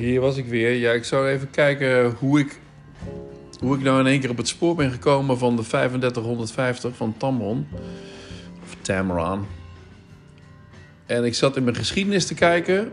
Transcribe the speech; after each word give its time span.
hier 0.00 0.20
was 0.20 0.36
ik 0.36 0.46
weer. 0.46 0.72
Ja, 0.72 0.92
ik 0.92 1.04
zou 1.04 1.28
even 1.28 1.50
kijken 1.50 2.14
hoe 2.18 2.40
ik, 2.40 2.60
hoe 3.60 3.76
ik 3.76 3.82
nou 3.82 4.00
in 4.00 4.06
één 4.06 4.20
keer 4.20 4.30
op 4.30 4.36
het 4.36 4.48
spoor 4.48 4.74
ben 4.74 4.90
gekomen 4.90 5.38
van 5.38 5.56
de 5.56 5.62
3550 5.62 6.96
van 6.96 7.14
Tamron. 7.16 7.66
Of 8.62 8.76
Tamron. 8.80 9.46
En 11.06 11.24
ik 11.24 11.34
zat 11.34 11.56
in 11.56 11.64
mijn 11.64 11.76
geschiedenis 11.76 12.26
te 12.26 12.34
kijken 12.34 12.92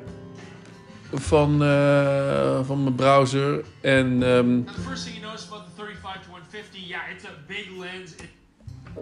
van, 1.14 1.64
eh, 1.64 2.66
van 2.66 2.84
mijn 2.84 2.96
browser. 2.96 3.64
En, 3.82 4.18
Now, 4.18 4.66
the 4.66 4.82
first 4.82 5.04
thing 5.04 5.16
you 5.16 5.28
notice 5.28 5.48
about 5.48 5.66
the 5.66 5.82
35 5.82 6.22
to 6.22 6.30
150, 6.30 6.88
yeah, 6.88 7.02
it's 7.14 7.26
a 7.26 7.30
big 7.48 7.70
lens. 7.80 8.12
It, 8.12 8.30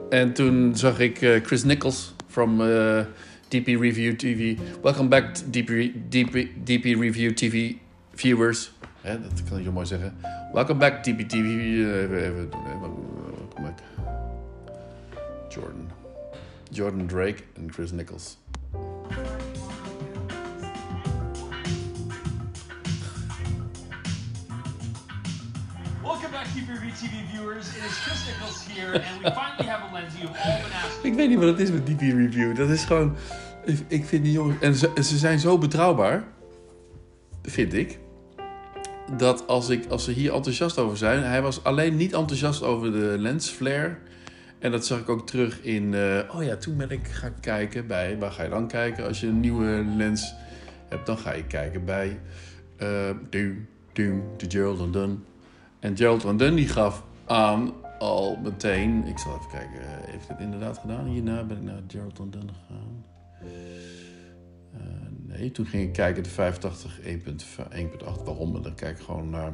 en 0.09 0.33
toen 0.33 0.75
zag 0.75 0.99
ik 0.99 1.21
eh, 1.21 1.43
Chris 1.43 1.63
Nichols 1.63 2.13
from 2.27 2.61
eh, 2.61 2.99
DP 3.47 3.67
Review 3.67 4.15
TV. 4.15 4.55
Welcome 4.81 5.07
back, 5.07 5.35
DP, 5.35 5.91
DP, 6.09 6.47
DP 6.65 6.83
Review 6.83 7.33
TV 7.33 7.73
viewers. 8.15 8.71
Hè, 9.01 9.21
dat 9.21 9.43
kan 9.49 9.57
ik 9.57 9.63
zo 9.65 9.71
mooi 9.71 9.85
zeggen. 9.85 10.17
Welcome 10.53 10.79
back, 10.79 11.03
DP 11.03 11.19
TV. 11.29 11.33
eh, 11.33 12.01
Even, 12.01 12.23
even. 12.23 12.49
Welcome 12.49 13.61
back. 13.61 13.79
Jordan. 15.49 15.89
Jordan 16.71 17.07
Drake 17.07 17.43
en 17.53 17.71
Chris 17.73 17.91
Nichols. 17.91 18.37
welcome 26.03 26.31
back, 26.31 26.45
TV 26.47 27.11
viewers. 27.31 27.67
It 27.69 27.83
is 27.83 27.97
Chris 28.05 28.25
Nichols 28.27 28.65
here, 28.67 28.93
and 28.93 29.23
we 29.23 29.31
finally 29.31 29.67
have 29.67 29.89
a 29.89 29.93
lens 29.93 30.13
you've 30.19 30.29
all 30.43 30.61
been 30.61 30.71
asking. 30.73 31.11
Ik 31.11 31.13
weet 31.15 31.29
niet 31.29 31.39
wat 31.39 31.47
het 31.47 31.59
is 31.59 31.71
met 31.71 31.85
DP 31.85 32.01
Review. 32.01 32.55
Dat 32.55 32.69
is 32.69 32.83
gewoon... 32.83 33.15
Ik, 33.65 33.79
ik 33.87 34.05
vind 34.05 34.23
die 34.23 34.31
jongens... 34.33 34.59
En 34.59 34.75
ze, 34.75 34.91
ze 34.95 35.17
zijn 35.17 35.39
zo 35.39 35.57
betrouwbaar. 35.57 36.23
Vind 37.43 37.73
ik. 37.73 37.99
Dat 39.11 39.47
als, 39.47 39.69
ik, 39.69 39.85
als 39.89 40.03
ze 40.03 40.11
hier 40.11 40.33
enthousiast 40.33 40.77
over 40.77 40.97
zijn... 40.97 41.23
Hij 41.23 41.41
was 41.41 41.63
alleen 41.63 41.95
niet 41.95 42.13
enthousiast 42.13 42.63
over 42.63 42.91
de 42.91 43.15
lens 43.17 43.49
flare. 43.49 43.97
En 44.59 44.71
dat 44.71 44.85
zag 44.85 44.99
ik 44.99 45.09
ook 45.09 45.27
terug 45.27 45.61
in... 45.61 45.93
eh, 45.93 46.35
oh 46.35 46.43
ja, 46.43 46.55
toen 46.55 46.77
ben 46.77 46.89
ik 46.89 47.07
gaan 47.07 47.39
kijken 47.39 47.87
bij... 47.87 48.17
Waar 48.17 48.31
ga 48.31 48.43
je 48.43 48.49
dan 48.49 48.67
kijken 48.67 49.07
als 49.07 49.19
je 49.19 49.27
een 49.27 49.39
nieuwe 49.39 49.85
lens 49.95 50.33
hebt? 50.89 51.05
Dan 51.05 51.17
ga 51.17 51.33
je 51.33 51.45
kijken 51.45 51.85
bij... 51.85 52.19
eh 52.77 53.09
Doom, 53.29 53.67
Doom, 53.93 54.23
de 54.37 54.45
Gerald 54.47 54.93
Dunn. 54.93 55.23
En 55.79 55.97
Gerald 55.97 56.39
Dunn 56.39 56.55
die 56.55 56.67
gaf 56.67 57.03
aan 57.25 57.73
al 57.99 58.39
meteen... 58.43 59.05
Ik 59.07 59.17
zal 59.17 59.35
even 59.35 59.51
kijken, 59.51 59.79
eh, 59.79 60.11
heeft 60.11 60.27
het 60.27 60.39
inderdaad 60.39 60.77
gedaan? 60.77 61.05
Hierna 61.05 61.43
ben 61.43 61.57
ik 61.57 61.63
naar 61.63 61.81
Gerald 61.87 62.17
Dunn 62.17 62.49
gegaan. 62.49 63.03
Toen 65.51 65.65
ging 65.65 65.83
ik 65.83 65.93
kijken 65.93 66.23
de 66.23 66.29
85 66.29 66.99
1.8. 67.01 68.23
Waarom? 68.23 68.55
En 68.55 68.61
dan 68.61 68.75
kijk 68.75 68.97
ik 68.97 69.03
gewoon 69.03 69.29
naar... 69.29 69.53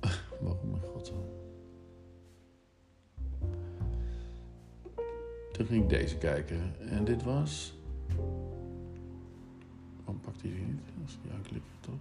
Waarom, 0.40 0.70
mijn 0.70 0.82
god. 0.82 1.12
Toen 5.52 5.66
ging 5.66 5.82
ik 5.82 5.88
deze 5.88 6.16
kijken. 6.16 6.74
En 6.78 7.04
dit 7.04 7.22
was... 7.22 7.76
Waarom 9.96 10.20
pakt 10.20 10.42
hij 10.42 10.50
die 10.50 10.60
niet? 10.60 10.80
Als 11.02 11.12
ik 11.12 11.18
die 11.22 11.32
aanklik, 11.32 11.62
toch? 11.80 11.94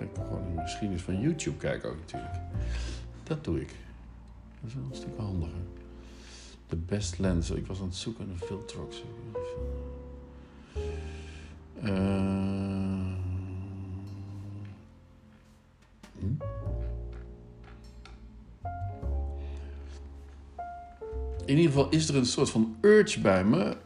Ik 0.00 0.12
kan 0.12 0.24
gewoon 0.24 0.54
de 0.54 0.60
geschiedenis 0.60 1.02
van 1.02 1.20
YouTube 1.20 1.56
kijken 1.56 1.90
ook 1.90 1.98
natuurlijk. 1.98 2.34
Dat 3.22 3.44
doe 3.44 3.60
ik. 3.60 3.74
Dat 4.60 4.70
is 4.70 4.74
wel 4.74 4.84
een 4.90 4.94
stuk 4.94 5.16
handiger. 5.16 5.60
De 6.68 6.76
best 6.76 7.18
lens. 7.18 7.50
Ik 7.50 7.66
was 7.66 7.78
aan 7.80 7.86
het 7.86 7.94
zoeken 7.96 8.26
naar 8.28 8.36
ook. 8.80 8.92
zo. 8.92 9.02
Eh, 11.82 13.14
hm? 16.18 16.26
In 21.44 21.56
ieder 21.56 21.72
geval 21.72 21.88
is 21.90 22.08
er 22.08 22.16
een 22.16 22.26
soort 22.26 22.50
van 22.50 22.76
urge 22.80 23.20
bij 23.20 23.44
me. 23.44 23.76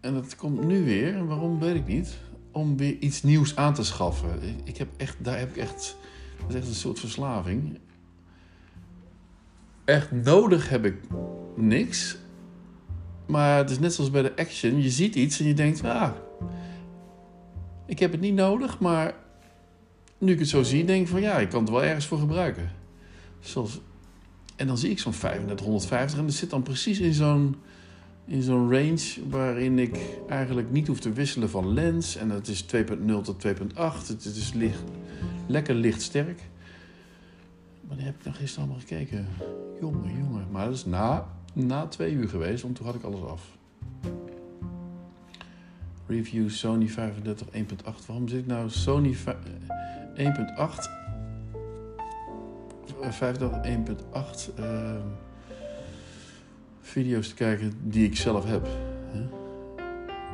En 0.00 0.14
dat 0.14 0.36
komt 0.36 0.64
nu 0.64 0.84
weer. 0.84 1.26
Waarom 1.26 1.58
weet 1.58 1.74
ik 1.74 1.86
niet. 1.86 2.16
Om 2.50 2.76
weer 2.76 2.96
iets 2.98 3.22
nieuws 3.22 3.56
aan 3.56 3.74
te 3.74 3.84
schaffen. 3.84 4.42
Ik- 4.42 4.60
Ik 4.64 4.76
heb 4.76 4.88
echt, 4.96 5.16
daar 5.24 5.38
heb 5.38 5.50
ik 5.50 5.56
echt. 5.56 5.96
Dat 6.40 6.48
is 6.48 6.54
echt 6.56 6.66
een 6.68 6.74
soort 6.74 6.98
verslaving. 6.98 7.78
Echt 9.84 10.10
nodig 10.12 10.68
heb 10.68 10.84
ik 10.84 10.94
niks. 11.56 12.16
Maar 13.26 13.56
het 13.56 13.70
is 13.70 13.78
net 13.78 13.94
zoals 13.94 14.10
bij 14.10 14.22
de 14.22 14.36
action. 14.36 14.82
Je 14.82 14.90
ziet 14.90 15.14
iets 15.14 15.40
en 15.40 15.46
je 15.46 15.54
denkt, 15.54 15.84
ah, 15.84 16.10
ik 17.86 17.98
heb 17.98 18.12
het 18.12 18.20
niet 18.20 18.34
nodig, 18.34 18.78
maar 18.78 19.14
nu 20.18 20.32
ik 20.32 20.38
het 20.38 20.48
zo 20.48 20.62
zie, 20.62 20.84
denk 20.84 21.02
ik 21.02 21.08
van 21.08 21.20
ja, 21.20 21.38
ik 21.38 21.48
kan 21.48 21.60
het 21.60 21.70
wel 21.70 21.84
ergens 21.84 22.06
voor 22.06 22.18
gebruiken. 22.18 22.70
Zoals, 23.40 23.80
en 24.56 24.66
dan 24.66 24.78
zie 24.78 24.90
ik 24.90 24.98
zo'n 24.98 25.12
3550 25.12 26.18
en 26.18 26.26
dat 26.26 26.34
zit 26.34 26.50
dan 26.50 26.62
precies 26.62 26.98
in 26.98 27.12
zo'n 27.12 27.56
in 28.24 28.42
zo'n 28.42 28.70
range 28.70 29.28
waarin 29.28 29.78
ik 29.78 29.98
eigenlijk 30.28 30.70
niet 30.70 30.86
hoef 30.86 31.00
te 31.00 31.12
wisselen 31.12 31.50
van 31.50 31.72
lens. 31.72 32.16
En 32.16 32.30
het 32.30 32.48
is 32.48 32.64
2.0 32.64 33.20
tot 33.22 33.46
2.8. 33.46 34.06
Het 34.06 34.24
is 34.24 34.52
licht, 34.52 34.82
lekker 35.46 35.74
lichtsterk. 35.74 36.40
Maar 37.88 37.96
die 37.96 38.06
heb 38.06 38.14
ik 38.14 38.24
dan 38.24 38.34
gisteren 38.34 38.64
allemaal 38.64 38.86
gekeken. 38.86 39.28
Jongen, 39.80 40.18
jongen. 40.18 40.46
Maar 40.50 40.64
dat 40.64 40.74
is 40.74 40.84
na, 40.84 41.26
na 41.52 41.86
twee 41.86 42.12
uur 42.12 42.28
geweest, 42.28 42.62
want 42.62 42.76
toen 42.76 42.86
had 42.86 42.94
ik 42.94 43.02
alles 43.02 43.22
af. 43.22 43.56
Review 46.06 46.48
Sony 46.50 46.88
35 46.88 47.46
1.8. 47.50 48.06
Waarom 48.06 48.28
zit 48.28 48.38
ik 48.40 48.46
nou 48.46 48.70
Sony 48.70 49.14
va- 49.14 49.36
eh, 50.14 50.24
1.8? 50.26 50.90
Eh, 53.02 53.10
35 53.10 53.64
1.8 53.64 54.52
ehm, 54.56 55.00
video's 56.80 57.28
te 57.28 57.34
kijken 57.34 57.72
die 57.82 58.04
ik 58.06 58.16
zelf 58.16 58.44
heb. 58.44 58.66
Hè? 59.12 59.22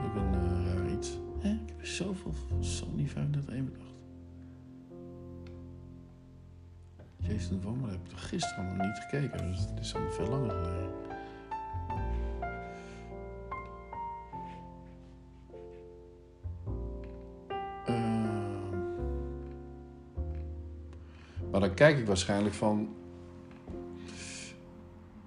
Ook 0.04 0.14
een 0.14 0.34
eh, 0.34 0.74
raar 0.74 0.90
iets. 0.92 1.08
Ik 1.42 1.50
heb 1.76 1.86
zoveel 1.86 2.34
Sony 2.60 3.06
35 3.06 3.54
1.8. 3.54 3.87
Jason 7.28 7.60
Van, 7.60 7.78
maar 7.80 7.90
heb 7.90 8.00
ik 8.10 8.16
gisteren 8.16 8.66
nog 8.66 8.86
niet 8.86 8.98
gekeken. 8.98 9.46
Dus 9.46 9.58
het 9.58 9.78
is 9.80 9.94
al 9.94 10.10
veel 10.10 10.28
langer 10.28 10.50
geleden. 10.50 10.90
Ehm. 17.86 18.70
maar 21.50 21.60
dan 21.60 21.74
kijk 21.74 21.98
ik 21.98 22.06
waarschijnlijk 22.06 22.54
van... 22.54 22.88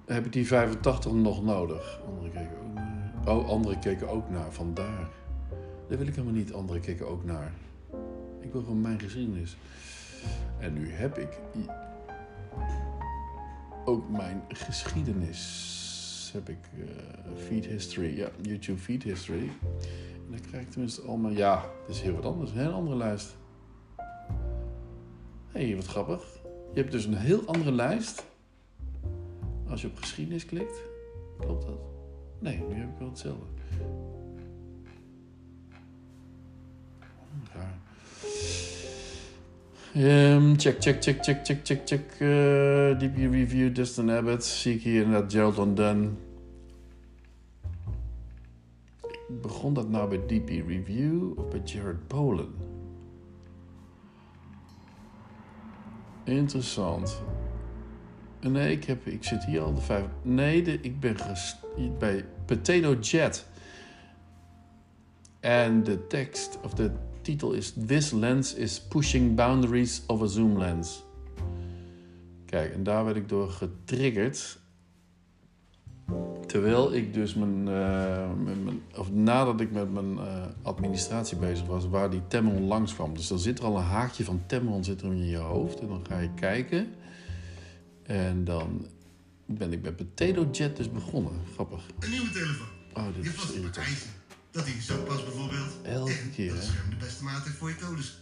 Heb 0.05 0.25
ik 0.25 0.33
die 0.33 0.47
85 0.47 1.11
nog 1.11 1.43
nodig? 1.43 2.01
Anderen 2.07 2.31
keken 2.31 2.57
ook 2.61 2.73
naar. 2.73 3.13
Oh, 3.25 3.49
anderen 3.49 3.79
keken 3.79 4.09
ook 4.09 4.29
naar. 4.29 4.51
Vandaar. 4.51 5.09
Dat 5.87 5.97
wil 5.97 6.07
ik 6.07 6.15
helemaal 6.15 6.33
niet. 6.33 6.53
Anderen 6.53 6.81
keken 6.81 7.07
ook 7.07 7.23
naar. 7.25 7.51
Ik 8.39 8.51
wil 8.51 8.61
gewoon 8.61 8.81
mijn 8.81 8.99
geschiedenis. 8.99 9.57
En 10.59 10.73
nu 10.73 10.91
heb 10.91 11.17
ik 11.17 11.39
ook 13.85 14.09
mijn 14.09 14.43
geschiedenis. 14.47 15.79
Heb 16.33 16.49
ik 16.49 16.69
eh, 16.73 17.31
feed 17.47 17.65
history, 17.65 18.17
ja, 18.17 18.29
YouTube 18.41 18.79
feed 18.79 19.03
history. 19.03 19.49
En 20.15 20.29
dan 20.29 20.39
krijg 20.39 20.63
ik 20.63 20.71
tenminste 20.71 21.01
allemaal, 21.01 21.31
ja, 21.31 21.65
dat 21.87 21.95
is 21.95 22.01
heel 22.01 22.13
wat 22.13 22.25
anders, 22.25 22.51
een 22.51 22.57
heel 22.57 22.71
andere 22.71 22.95
lijst. 22.95 23.37
Hé, 25.51 25.67
hey, 25.67 25.75
wat 25.75 25.85
grappig. 25.85 26.23
Je 26.73 26.79
hebt 26.79 26.91
dus 26.91 27.05
een 27.05 27.17
heel 27.17 27.45
andere 27.45 27.71
lijst. 27.71 28.25
Als 29.69 29.81
je 29.81 29.87
op 29.87 29.97
geschiedenis 29.97 30.45
klikt, 30.45 30.81
klopt 31.39 31.65
dat? 31.65 31.79
Nee, 32.39 32.57
nu 32.57 32.75
heb 32.75 32.89
ik 32.89 32.97
wel 32.97 33.09
hetzelfde. 33.09 33.45
Raar. 37.53 37.79
Ehm, 39.93 40.55
check, 40.55 40.79
check, 40.79 41.01
check, 41.01 41.21
check, 41.21 41.43
check, 41.43 41.65
check, 41.65 41.85
check. 41.85 42.01
eh 42.19 42.97
DP 42.97 43.17
Review, 43.31 43.73
Dustin 43.73 44.09
Abbott. 44.09 44.43
Zie 44.43 44.75
ik 44.75 44.81
hier 44.81 45.03
inderdaad 45.03 45.31
Gerald 45.31 45.75
Dunn. 45.75 46.17
Begon 49.41 49.73
dat 49.73 49.89
nou 49.89 50.09
bij 50.09 50.17
DP 50.17 50.49
Review 50.67 51.39
of 51.39 51.47
bij 51.47 51.61
Jared 51.63 52.07
Polen? 52.07 52.53
Interessant. 56.23 57.21
Nee, 58.39 58.71
ik, 58.71 58.83
heb, 58.83 59.05
ik 59.05 59.23
zit 59.23 59.45
hier 59.45 59.61
al 59.61 59.73
de 59.73 59.81
vijf. 59.81 60.05
Nee, 60.21 60.61
ik 60.81 60.99
ben 60.99 61.15
bij 61.97 62.25
Potato 62.45 62.93
Jet. 62.99 63.47
En 65.39 65.83
de 65.83 66.07
tekst, 66.07 66.59
of 66.63 66.73
de 66.73 66.91
titel 67.21 67.51
is 67.51 67.73
This 67.87 68.11
lens 68.11 68.53
is 68.53 68.81
pushing 68.81 69.35
boundaries 69.35 70.01
of 70.07 70.21
a 70.21 70.27
zoom 70.27 70.57
lens. 70.57 71.03
Kijk, 72.45 72.73
en 72.73 72.83
daar 72.83 73.05
werd 73.05 73.17
ik 73.17 73.29
door 73.29 73.49
getriggerd. 73.49 74.59
Terwijl 76.47 76.93
ik 76.93 77.13
dus 77.13 77.33
mijn, 77.33 77.67
eh, 77.67 78.29
met 78.43 78.63
mijn 78.63 78.81
of 78.97 79.11
nadat 79.11 79.61
ik 79.61 79.71
met 79.71 79.93
mijn 79.93 80.17
eh, 80.17 80.45
administratie 80.61 81.37
bezig 81.37 81.65
was, 81.65 81.87
waar 81.87 82.09
die 82.09 82.27
Tamron 82.27 82.67
langs 82.67 82.93
kwam. 82.93 83.13
Dus 83.13 83.27
dan 83.27 83.39
zit 83.39 83.59
er 83.59 83.65
al 83.65 83.77
een 83.77 83.83
haakje 83.83 84.23
van 84.23 84.43
Tamron 84.45 84.83
zit 84.83 85.01
er 85.01 85.11
in 85.11 85.25
je 85.25 85.37
hoofd. 85.37 85.79
En 85.79 85.87
dan 85.87 86.05
ga 86.07 86.19
je 86.19 86.33
kijken. 86.33 86.87
En 88.03 88.43
dan 88.43 88.85
ben 89.45 89.73
ik 89.73 89.81
met 89.81 89.95
Potato 89.95 90.49
Jet 90.51 90.77
dus 90.77 90.91
begonnen. 90.91 91.33
Grappig. 91.53 91.83
Een 91.99 92.09
nieuwe 92.09 92.29
telefoon. 92.29 92.67
Oh, 92.93 93.05
dit 93.15 93.23
Je 93.23 93.29
is 93.29 93.53
irritant. 93.53 94.07
Eisen. 94.51 94.61
Dat 94.61 94.65
hij 94.65 94.81
zo 94.81 95.03
past 95.03 95.25
bijvoorbeeld. 95.25 95.71
Elke 95.83 96.29
keer, 96.29 96.49
dat 96.49 96.57
hè? 96.57 96.63
scherm 96.63 96.89
de 96.89 96.95
beste 96.95 97.23
maat 97.23 97.47
voor 97.57 97.69
je 97.69 97.75
todes. 97.75 98.19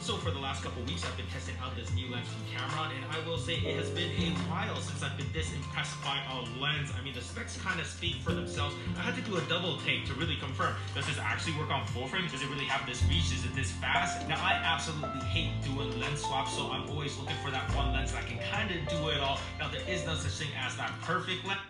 So 0.00 0.16
for 0.16 0.32
the 0.32 0.38
last 0.38 0.62
couple 0.62 0.82
weeks, 0.84 1.02
I've 1.04 1.16
been 1.16 1.28
testing 1.28 1.60
out 1.60 1.76
this 1.76 1.90
new 1.92 2.08
lens 2.08 2.28
from 2.28 2.42
Cameron, 2.54 2.90
and 2.96 3.04
I 3.12 3.18
will 3.26 3.36
say 3.36 3.54
it 3.60 3.76
has 3.76 3.90
been 3.90 4.10
a 4.24 4.30
while 4.48 4.80
since 4.80 5.02
I've 5.04 5.16
been 5.18 5.32
this 5.32 5.52
impressed 5.52 6.00
by 6.02 6.16
a 6.32 6.36
lens. 6.62 6.90
I 6.96 7.04
mean, 7.04 7.12
the 7.12 7.20
specs 7.20 7.60
kind 7.60 7.78
of 7.78 7.86
speak 7.86 8.16
for 8.24 8.32
themselves. 8.32 8.74
I 8.96 9.02
had 9.02 9.14
to 9.20 9.24
do 9.30 9.36
a 9.36 9.42
double 9.52 9.76
take 9.84 10.06
to 10.06 10.14
really 10.14 10.36
confirm. 10.36 10.72
Does 10.94 11.06
this 11.06 11.18
actually 11.18 11.58
work 11.60 11.70
on 11.70 11.84
full 11.92 12.06
frame? 12.08 12.26
Does 12.32 12.40
it 12.40 12.48
really 12.48 12.70
have 12.72 12.86
this 12.88 13.02
reach? 13.04 13.28
Is 13.36 13.44
it 13.44 13.54
this 13.54 13.70
fast? 13.82 14.26
Now, 14.28 14.40
I 14.40 14.54
absolutely 14.74 15.24
hate 15.28 15.52
doing 15.60 15.90
lens 16.00 16.22
swaps, 16.24 16.56
so 16.56 16.72
I'm 16.72 16.88
always 16.88 17.12
looking 17.18 17.36
for 17.44 17.50
that 17.50 17.68
one 17.76 17.92
lens 17.92 18.12
that 18.12 18.24
can 18.24 18.40
kind 18.48 18.70
of 18.72 18.80
do 18.88 19.00
it 19.12 19.20
all. 19.20 19.38
Now, 19.58 19.68
there 19.68 19.84
is 19.86 20.06
no 20.06 20.14
such 20.14 20.36
thing 20.40 20.52
as 20.56 20.74
that 20.80 20.90
perfect 21.02 21.44
lens. 21.44 21.60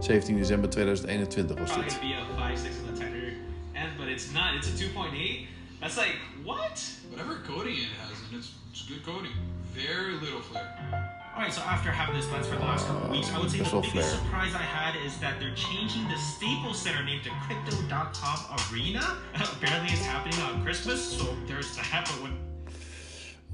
17 0.00 0.38
december 0.38 0.66
2021 0.68 1.60
was 1.62 1.70
Probably 1.70 1.90
dit. 1.90 2.00
be 2.00 2.12
a 2.12 2.16
5.6 2.16 2.88
on 2.88 2.94
the 2.94 3.00
tighter 3.00 3.32
end, 3.76 3.92
but 3.98 4.08
it's 4.08 4.32
not. 4.32 4.54
It's 4.56 4.68
a 4.68 4.84
2.8. 4.84 5.46
That's 5.80 5.96
like, 5.96 6.14
what? 6.44 6.82
Whatever 7.10 7.36
coating 7.46 7.74
it 7.74 7.88
has, 8.00 8.16
and 8.30 8.38
it's, 8.38 8.52
it's 8.70 8.82
good 8.86 9.04
coating. 9.04 9.32
Very 9.72 10.14
little 10.14 10.40
flare. 10.40 11.18
Alright, 11.34 11.52
so 11.52 11.62
after 11.62 11.90
having 11.90 12.14
this 12.14 12.30
lens 12.30 12.46
for 12.46 12.56
the 12.56 12.60
last 12.60 12.86
couple 12.86 13.04
of 13.04 13.10
weeks, 13.10 13.32
I 13.32 13.38
would 13.38 13.50
say 13.50 13.58
That's 13.58 13.70
the 13.70 13.80
biggest 13.80 13.94
fair. 13.94 14.18
surprise 14.18 14.54
I 14.54 14.58
had 14.62 14.94
is 15.06 15.16
that 15.18 15.40
they're 15.40 15.54
changing 15.54 16.06
the 16.08 16.16
Staples 16.18 16.78
Center 16.78 17.02
name 17.04 17.22
to 17.24 17.30
Crypto.com 17.46 18.38
Arena. 18.70 19.16
Apparently 19.34 19.92
it's 19.92 20.04
happening 20.04 20.38
on 20.40 20.62
Christmas, 20.62 21.02
so 21.02 21.34
there's 21.46 21.74
that, 21.76 22.04
but 22.06 22.22
when 22.22 22.36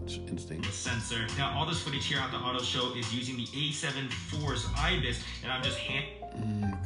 Dat 0.00 0.08
is 0.10 0.16
interesting. 0.18 0.60
the 0.62 0.68
sensor. 0.72 1.26
Now 1.36 1.56
all 1.56 1.66
this 1.66 1.80
footage 1.80 2.04
here 2.06 2.18
at 2.18 2.30
the 2.32 2.36
auto 2.38 2.62
show 2.62 2.94
is 2.96 3.14
using 3.14 3.36
the 3.36 3.46
A7 3.46 4.10
Force 4.12 4.66
IBIS, 4.76 5.20
and 5.44 5.52
I'm 5.52 5.62
just 5.62 5.78
hand 5.78 6.04
Mm, 6.36 6.78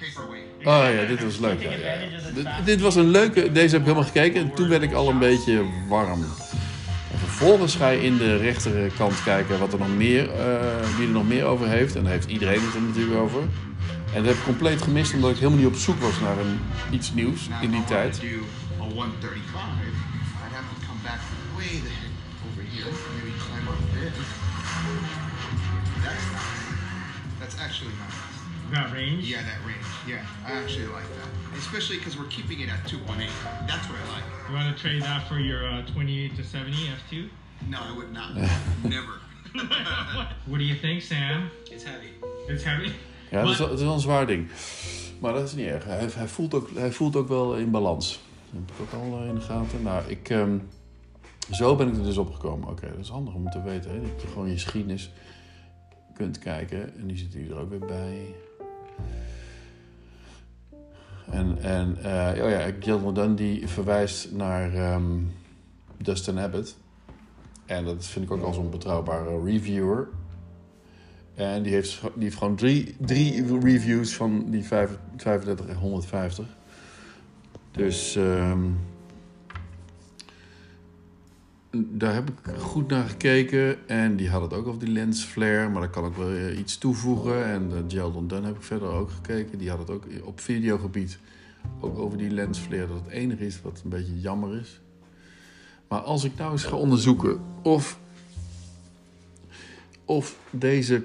paperweight. 0.00 0.48
Oh 0.58 0.94
ja, 0.94 1.06
dit 1.06 1.24
was 1.24 1.38
leuk. 1.38 1.62
Ja, 1.62 1.70
ja. 1.70 2.32
Dit, 2.34 2.46
dit 2.64 2.80
was 2.80 2.94
een 2.94 3.08
leuke. 3.08 3.52
Deze 3.52 3.72
heb 3.72 3.80
ik 3.80 3.86
helemaal 3.86 4.04
gekeken 4.12 4.40
en 4.40 4.54
toen 4.54 4.68
werd 4.68 4.82
ik 4.82 4.92
al 4.92 5.08
een 5.08 5.18
beetje 5.18 5.64
warm. 5.88 6.22
En 7.12 7.18
vervolgens 7.18 7.74
ga 7.74 7.88
je 7.88 8.02
in 8.02 8.16
de 8.16 8.36
rechterkant 8.36 9.22
kijken 9.22 9.58
wat 9.58 9.72
er 9.72 9.78
nog 9.78 9.96
meer, 9.96 10.30
eh, 10.30 10.96
wie 10.96 11.06
er 11.06 11.12
nog 11.12 11.28
meer 11.28 11.44
over 11.44 11.68
heeft. 11.68 11.96
En 11.96 12.02
daar 12.02 12.12
heeft 12.12 12.30
iedereen 12.30 12.60
het 12.60 12.74
er 12.74 12.82
natuurlijk 12.82 13.16
over. 13.16 13.40
En 14.14 14.24
dat 14.24 14.24
heb 14.24 14.34
ik 14.34 14.44
compleet 14.44 14.82
gemist 14.82 15.14
omdat 15.14 15.30
ik 15.30 15.36
helemaal 15.36 15.58
niet 15.58 15.66
op 15.68 15.74
zoek 15.74 16.00
was 16.00 16.20
naar 16.20 16.38
een, 16.38 16.60
iets 16.90 17.12
nieuws 17.12 17.48
in 17.60 17.70
die 17.70 17.84
tijd. 17.84 18.14
to 18.14 18.20
do 18.20 18.28
a 18.80 18.88
135, 18.94 19.38
I'd 20.44 20.52
have 20.52 20.68
to 20.72 20.86
come 20.86 21.00
back 21.02 21.20
way 21.56 21.66
the 21.66 21.92
heck 22.00 22.14
over 22.46 22.62
here. 22.72 22.90
Maybe 23.14 23.32
climb 23.38 23.68
up 23.68 23.80
this. 23.92 24.37
That's 27.48 27.62
actually 27.62 27.92
nice. 27.92 28.74
got 28.74 28.92
range. 28.92 29.24
Yeah, 29.24 29.40
that 29.42 29.66
range. 29.66 29.86
Yeah, 30.06 30.22
I 30.46 30.52
actually 30.52 30.86
like 30.88 31.08
that. 31.16 31.56
Especially 31.56 31.96
because 31.96 32.18
we're 32.18 32.26
keeping 32.26 32.60
it 32.60 32.68
at 32.68 32.84
2.8. 32.84 33.26
That's 33.66 33.88
what 33.88 33.98
I 33.98 34.16
like. 34.16 34.24
You 34.48 34.54
want 34.54 34.76
to 34.76 34.82
trade 34.82 35.00
that 35.00 35.26
for 35.26 35.38
your 35.38 35.66
uh, 35.66 35.82
28 35.86 36.36
to 36.36 36.44
70 36.44 36.76
f2? 37.10 37.28
No, 37.70 37.78
I 37.80 37.96
would 37.96 38.12
not. 38.12 38.36
Never. 38.84 39.14
What 40.46 40.58
do 40.58 40.64
you 40.64 40.74
think, 40.74 41.00
Sam? 41.02 41.50
It's 41.70 41.84
heavy. 41.84 42.10
It's 42.48 42.64
heavy. 42.64 42.92
Ja, 43.30 43.42
dat 43.42 43.50
is, 43.50 43.58
wel- 43.58 43.68
het 43.68 43.78
is 43.78 43.84
wel 43.84 43.94
een 43.94 44.00
zwaar 44.00 44.26
ding. 44.26 44.48
Maar 45.20 45.32
dat 45.32 45.48
is 45.48 45.54
niet 45.54 45.66
erg. 45.66 45.84
Hij, 45.84 46.08
hij, 46.14 46.28
voelt, 46.28 46.54
ook, 46.54 46.70
hij 46.74 46.92
voelt 46.92 47.16
ook 47.16 47.28
wel 47.28 47.56
in 47.56 47.70
balans. 47.70 48.20
Dat 48.50 48.60
heb 48.66 48.86
ik 48.86 48.94
ook 48.94 49.02
al 49.02 49.20
eh, 49.20 49.28
in 49.28 49.34
de 49.34 49.40
gaten. 49.40 49.82
Nou, 49.82 50.08
ik, 50.08 50.28
ehm, 50.30 50.58
zo 51.50 51.76
ben 51.76 51.88
ik 51.88 51.96
er 51.96 52.02
dus 52.02 52.16
opgekomen. 52.16 52.68
Oké, 52.68 52.88
dat 52.88 52.98
is 52.98 53.08
handig 53.08 53.34
om 53.34 53.50
te 53.50 53.62
weten. 53.62 53.90
Hè? 53.90 54.00
Dat 54.00 54.22
je 54.22 54.28
gewoon 54.28 54.48
je 54.48 54.52
geschiedenis 54.52 55.10
kunt 56.18 56.38
kijken. 56.38 56.96
En 56.98 57.06
die 57.06 57.16
zit 57.16 57.34
hier 57.34 57.50
er 57.50 57.58
ook 57.58 57.70
weer 57.70 57.86
bij. 57.86 58.34
En, 61.30 61.58
en 61.62 61.96
eh, 62.02 62.44
oh 62.44 62.50
ja, 62.50 62.70
Gilmore 62.80 63.12
Dunn 63.12 63.34
die 63.34 63.68
verwijst 63.68 64.32
naar 64.32 64.74
ehm, 64.74 65.20
Dustin 65.96 66.38
Abbott. 66.38 66.76
En 67.66 67.84
dat 67.84 68.06
vind 68.06 68.24
ik 68.24 68.30
ook 68.30 68.42
al 68.42 68.52
zo'n 68.52 68.70
betrouwbare 68.70 69.44
reviewer. 69.44 70.08
En 71.34 71.62
die 71.62 71.72
heeft, 71.72 72.00
die 72.14 72.30
gewoon 72.30 72.56
drie, 72.56 72.96
drie 72.98 73.58
reviews 73.58 74.14
van 74.14 74.50
die 74.50 74.64
vijf- 74.64 74.98
35 75.16 75.66
en 75.66 75.76
150. 75.76 76.46
Dus 77.70 78.16
ehm, 78.16 78.64
daar 81.90 82.14
heb 82.14 82.28
ik 82.28 82.54
goed 82.58 82.88
naar 82.88 83.08
gekeken. 83.08 83.88
En 83.88 84.16
die 84.16 84.30
had 84.30 84.42
het 84.42 84.52
ook 84.52 84.66
over 84.66 84.80
die 84.80 84.92
lens 84.92 85.24
flare. 85.24 85.68
Maar 85.68 85.80
daar 85.80 85.90
kan 85.90 86.06
ik 86.06 86.14
wel 86.14 86.30
eh, 86.30 86.58
iets 86.58 86.78
toevoegen. 86.78 87.44
En 87.44 87.68
de 87.68 87.84
Geldon 87.88 88.28
Dunn 88.28 88.44
heb 88.44 88.56
ik 88.56 88.62
verder 88.62 88.88
ook 88.88 89.10
gekeken. 89.10 89.58
Die 89.58 89.70
had 89.70 89.78
het 89.78 89.90
ook 89.90 90.04
op 90.24 90.40
videogebied 90.40 91.18
ook 91.80 91.98
over 91.98 92.18
die 92.18 92.30
lens 92.30 92.58
flare. 92.58 92.86
Dat 92.86 93.00
het 93.04 93.12
enige 93.12 93.46
is 93.46 93.62
wat 93.62 93.80
een 93.84 93.90
beetje 93.90 94.20
jammer 94.20 94.60
is. 94.60 94.80
Maar 95.88 96.00
als 96.00 96.24
ik 96.24 96.32
nou 96.36 96.52
eens 96.52 96.64
ga 96.64 96.76
onderzoeken 96.76 97.40
of, 97.62 97.98
of 100.04 100.38
deze 100.50 101.02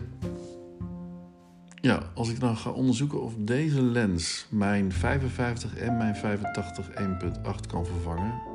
ja, 1.83 2.03
als 2.13 2.29
ik 2.29 2.39
nou 2.39 2.55
ga 2.55 2.69
onderzoeken 2.69 3.21
of 3.21 3.33
deze 3.37 3.81
lens 3.81 4.45
mijn 4.49 4.91
55 4.91 5.77
en 5.77 5.97
mijn 5.97 6.15
85 6.15 6.89
1.8 6.89 7.67
kan 7.67 7.85
vervangen. 7.85 8.52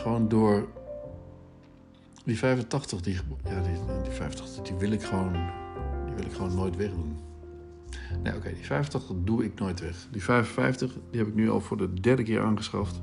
Gewoon 0.00 0.28
door 0.28 0.66
die 2.24 2.38
85, 2.38 3.00
die, 3.00 3.14
ja, 3.44 3.60
die, 3.60 3.72
die 4.02 4.12
85, 4.12 4.64
die 4.64 4.76
wil 4.76 4.92
ik 4.92 5.02
gewoon, 5.02 5.32
die 6.06 6.14
wil 6.14 6.24
ik 6.24 6.32
gewoon 6.32 6.54
nooit 6.54 6.76
wegdoen. 6.76 7.18
Nee, 8.22 8.36
oké, 8.36 8.52
die 8.54 8.64
85 8.64 9.16
doe 9.24 9.44
ik 9.44 9.58
nooit 9.58 9.80
weg. 9.80 10.06
Die 10.10 10.22
55, 10.22 10.92
die 11.10 11.20
heb 11.20 11.28
ik 11.28 11.34
nu 11.34 11.50
al 11.50 11.60
voor 11.60 11.76
de 11.76 11.94
derde 11.94 12.22
keer 12.22 12.40
aangeschaft. 12.40 13.00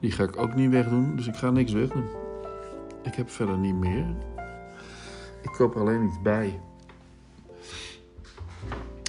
Die 0.00 0.10
ga 0.10 0.22
ik 0.22 0.36
ook 0.36 0.54
niet 0.54 0.70
wegdoen, 0.70 1.16
dus 1.16 1.26
ik 1.26 1.36
ga 1.36 1.50
niks 1.50 1.72
wegdoen. 1.72 2.06
Ik 3.02 3.14
heb 3.14 3.30
verder 3.30 3.58
niet 3.58 3.74
meer. 3.74 4.06
Ik 5.42 5.50
koop 5.52 5.76
alleen 5.76 6.06
iets 6.06 6.22
bij. 6.22 6.60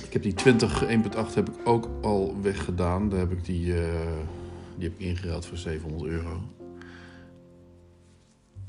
Ik 0.06 0.14
heb 0.14 0.22
die 0.22 0.34
20 0.34 0.86
1.8 0.86 1.34
heb 1.34 1.50
ik 1.50 1.56
ook 1.64 1.90
al 2.02 2.36
weggedaan. 2.42 3.10
Daar 3.10 3.20
heb 3.20 3.32
ik 3.32 3.46
die, 3.46 3.74
eh, 3.74 4.18
die 4.78 4.90
heb 4.90 5.00
ik 5.00 5.06
ingeruild 5.06 5.46
voor 5.46 5.58
700 5.58 6.12
euro. 6.12 6.42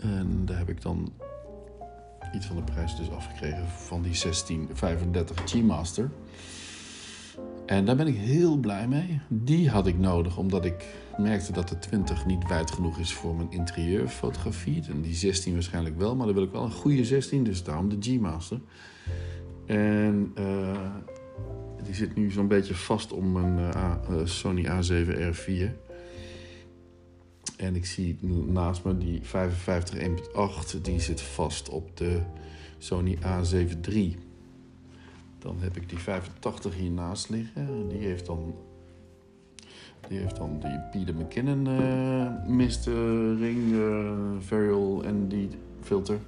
En 0.03 0.43
daar 0.45 0.59
heb 0.59 0.69
ik 0.69 0.83
dan 0.83 1.13
iets 2.35 2.47
van 2.47 2.57
de 2.57 2.63
prijs 2.63 2.97
dus 2.97 3.11
afgekregen 3.11 3.69
van 3.69 4.03
die 4.03 4.21
1635 4.21 5.37
G-Master. 5.45 6.11
En 7.67 7.85
daar 7.85 7.97
ben 7.97 8.07
ik 8.07 8.17
heel 8.17 8.57
blij 8.57 8.89
mee. 8.89 9.21
Die 9.29 9.71
had 9.71 9.87
ik 9.87 9.99
nodig 9.99 10.37
omdat 10.37 10.65
ik 10.65 10.85
merkte 11.17 11.53
dat 11.53 11.69
de 11.69 11.79
20 11.79 12.27
niet 12.27 12.49
wijd 12.49 12.71
genoeg 12.71 12.99
is 12.99 13.13
voor 13.13 13.35
mijn 13.35 13.51
interieurfotografie. 13.51 14.83
En 14.89 15.01
die 15.01 15.15
16 15.15 15.53
waarschijnlijk 15.53 15.99
wel, 15.99 16.17
maar 16.17 16.27
dan 16.27 16.35
wil 16.35 16.45
ik 16.45 16.53
wel 16.53 16.65
een 16.65 16.71
goede 16.71 17.05
16, 17.05 17.45
dus 17.45 17.63
daarom 17.63 17.89
de 17.89 17.97
G-Master. 18.01 18.61
En 19.67 20.31
eh, 20.35 20.91
die 21.85 21.95
zit 21.95 22.15
nu 22.15 22.31
zo'n 22.31 22.49
beetje 22.49 22.75
vast 22.75 23.13
om 23.13 23.33
mijn 23.33 23.59
eh, 23.59 23.93
eh, 24.09 24.27
Sony 24.27 24.65
A7R4. 24.65 25.88
En 27.59 27.77
ik 27.77 27.87
zie 27.87 28.19
naast 28.47 28.85
me 28.85 28.99
die 28.99 29.21
55 29.23 29.99
1.8, 30.77 30.81
die 30.83 31.01
zit 31.01 31.21
vast 31.21 31.69
op 31.69 31.97
de 31.97 32.21
Sony 32.79 33.17
A7 33.17 33.89
III. 33.89 34.17
Dan 35.39 35.57
heb 35.61 35.77
ik 35.77 35.89
die 35.89 35.99
85 35.99 36.75
hiernaast 36.75 37.29
liggen. 37.29 37.89
Die 37.89 37.99
heeft 37.99 38.27
dan, 38.27 38.55
die, 40.09 40.19
heeft 40.19 40.37
dan 40.37 40.61
die 40.61 40.81
Peter 40.91 41.15
McKinnon 41.15 41.67
eh 41.67 42.49
mist 42.49 42.87
ring 43.39 43.75
varial 44.39 45.05
en 45.05 45.29
die 45.29 45.49
filter. 45.81 46.19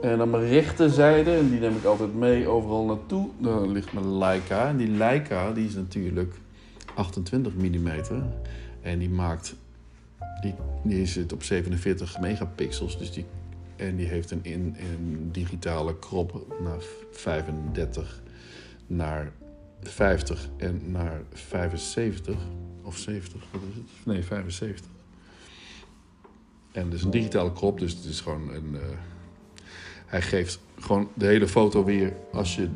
En 0.00 0.20
aan 0.20 0.30
mijn 0.30 0.48
rechterzijde, 0.48 1.48
die 1.48 1.60
neem 1.60 1.76
ik 1.76 1.84
altijd 1.84 2.14
mee 2.14 2.48
overal 2.48 2.84
naartoe, 2.84 3.28
daar 3.38 3.66
ligt 3.66 3.92
mijn 3.92 4.18
Leica. 4.18 4.68
En 4.68 4.76
die 4.76 4.88
Leica 4.88 5.52
die 5.52 5.66
is 5.66 5.74
natuurlijk 5.74 6.34
28 6.94 7.54
mm. 7.54 7.90
En 8.88 8.98
die 8.98 9.10
maakt, 9.10 9.54
die, 10.40 10.54
die 10.84 11.06
zit 11.06 11.32
op 11.32 11.42
47 11.42 12.20
megapixels. 12.20 12.98
Dus 12.98 13.12
die, 13.12 13.24
en 13.76 13.96
die 13.96 14.06
heeft 14.06 14.30
een, 14.30 14.44
in, 14.44 14.76
een 14.78 15.28
digitale 15.32 15.98
crop 15.98 16.56
naar 16.62 16.82
35 17.10 18.22
naar 18.86 19.32
50 19.82 20.48
en 20.56 20.90
naar 20.90 21.20
75. 21.32 22.36
Of 22.82 22.96
70, 22.96 23.42
wat 23.52 23.60
is 23.70 23.74
het? 23.74 24.06
Nee, 24.06 24.22
75. 24.22 24.86
En 26.72 26.84
het 26.84 26.92
is 26.92 27.02
een 27.02 27.10
digitale 27.10 27.52
crop, 27.52 27.78
dus 27.78 27.92
het 27.94 28.04
is 28.04 28.20
gewoon 28.20 28.54
een. 28.54 28.74
eh, 28.74 28.80
hij 30.06 30.22
geeft 30.22 30.60
gewoon 30.78 31.08
de 31.14 31.26
hele 31.26 31.48
foto 31.48 31.84
weer 31.84 32.16
als 32.32 32.56
je, 32.56 32.68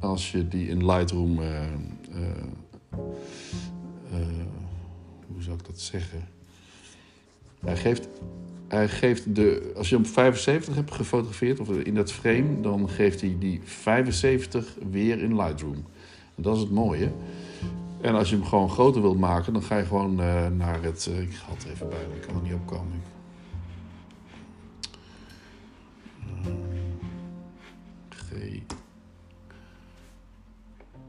als 0.00 0.30
je 0.32 0.48
die 0.48 0.68
in 0.68 0.86
Lightroom. 0.86 1.42
eh, 1.42 1.64
eh, 2.12 2.44
hoe 5.36 5.44
zou 5.44 5.56
ik 5.56 5.64
dat 5.66 5.80
zeggen? 5.80 6.28
Hij 7.60 7.76
geeft, 7.76 8.08
hij 8.68 8.88
geeft 8.88 9.34
de. 9.34 9.72
Als 9.76 9.88
je 9.88 9.94
hem 9.94 10.04
op 10.04 10.10
75 10.10 10.74
hebt 10.74 10.94
gefotografeerd, 10.94 11.60
of 11.60 11.70
in 11.70 11.94
dat 11.94 12.12
frame, 12.12 12.60
dan 12.60 12.88
geeft 12.88 13.20
hij 13.20 13.36
die 13.38 13.60
75 13.64 14.74
weer 14.90 15.22
in 15.22 15.36
Lightroom. 15.36 15.84
En 16.34 16.42
dat 16.42 16.54
is 16.54 16.60
het 16.60 16.70
mooie. 16.70 17.12
En 18.00 18.14
als 18.14 18.30
je 18.30 18.36
hem 18.36 18.44
gewoon 18.44 18.70
groter 18.70 19.02
wilt 19.02 19.18
maken, 19.18 19.52
dan 19.52 19.62
ga 19.62 19.76
je 19.76 19.84
gewoon 19.84 20.20
eh, 20.20 20.46
naar 20.48 20.82
het. 20.82 21.06
eh, 21.06 21.20
ik 21.20 21.34
ga 21.34 21.52
het 21.52 21.66
even 21.72 21.88
bij, 21.88 21.98
ik 22.14 22.20
kan 22.26 22.36
er 22.36 22.42
niet 22.42 22.52
op 22.52 22.66
komen. 22.66 23.02
G. 28.08 28.32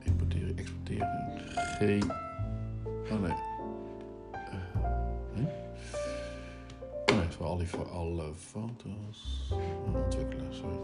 Importeren, 0.04 0.58
exporteren. 0.58 1.08
G. 1.56 1.82
Oh 3.12 3.22
nee. 3.22 3.57
Voor, 7.38 7.46
al 7.46 7.58
die, 7.58 7.68
voor 7.68 7.90
alle 7.90 8.34
foto's. 8.34 9.52
Ontwikkelen, 9.94 10.54
sorry. 10.54 10.78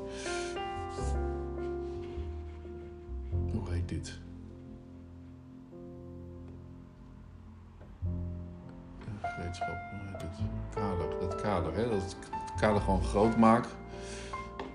Hoe 3.51 3.69
heet 3.69 3.89
dit? 3.89 4.22
gereedschap, 9.22 9.67
hoe 9.67 10.00
heet 10.12 10.22
het? 10.22 10.39
Kader, 10.74 11.19
dat 11.19 11.41
kader, 11.41 11.75
hè? 11.75 11.89
Dat 11.89 12.01
het 12.01 12.15
kader 12.60 12.81
gewoon 12.81 13.03
groot 13.03 13.38
maak. 13.38 13.65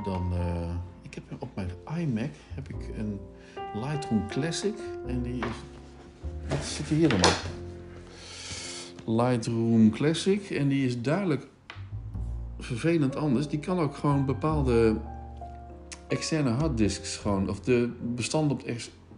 Dan, 0.04 0.32
eh, 0.32 0.74
ik 1.02 1.14
heb 1.14 1.24
op 1.38 1.48
mijn 1.54 1.70
iMac 1.98 2.30
heb 2.54 2.68
ik 2.68 2.96
een 2.96 3.20
Lightroom 3.74 4.28
Classic 4.28 4.78
en 5.06 5.22
die 5.22 5.38
is, 5.38 5.56
wat 6.48 6.64
zit 6.64 6.86
hier 6.86 7.08
dan? 7.08 7.20
Lightroom 9.04 9.90
Classic 9.90 10.50
en 10.50 10.68
die 10.68 10.86
is 10.86 11.02
duidelijk 11.02 11.46
vervelend 12.68 13.16
anders. 13.16 13.48
Die 13.48 13.58
kan 13.58 13.78
ook 13.78 13.96
gewoon 13.96 14.24
bepaalde 14.24 14.96
externe 16.08 16.50
harddisks 16.50 17.16
gewoon, 17.16 17.48
of 17.48 17.60
de 17.60 17.90
bestanden 18.14 18.56
op 18.56 18.62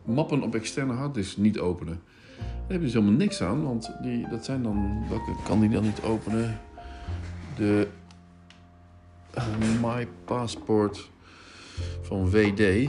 mappen 0.05 0.43
op 0.43 0.55
externe 0.55 0.93
harddisks 0.93 1.37
niet 1.37 1.59
openen. 1.59 2.01
Daar 2.39 2.79
heb 2.79 2.79
je 2.79 2.85
dus 2.85 2.93
helemaal 2.93 3.15
niks 3.15 3.43
aan, 3.43 3.63
want 3.63 3.91
die, 4.03 4.29
dat 4.29 4.45
zijn 4.45 4.63
dan... 4.63 5.09
Welke 5.09 5.37
kan 5.45 5.61
die 5.61 5.71
dan 5.71 5.83
niet 5.83 6.03
openen? 6.03 6.61
De 7.57 7.89
eh, 9.31 9.45
My 9.83 10.09
Passport 10.25 11.11
van 12.03 12.31
WD. 12.31 12.89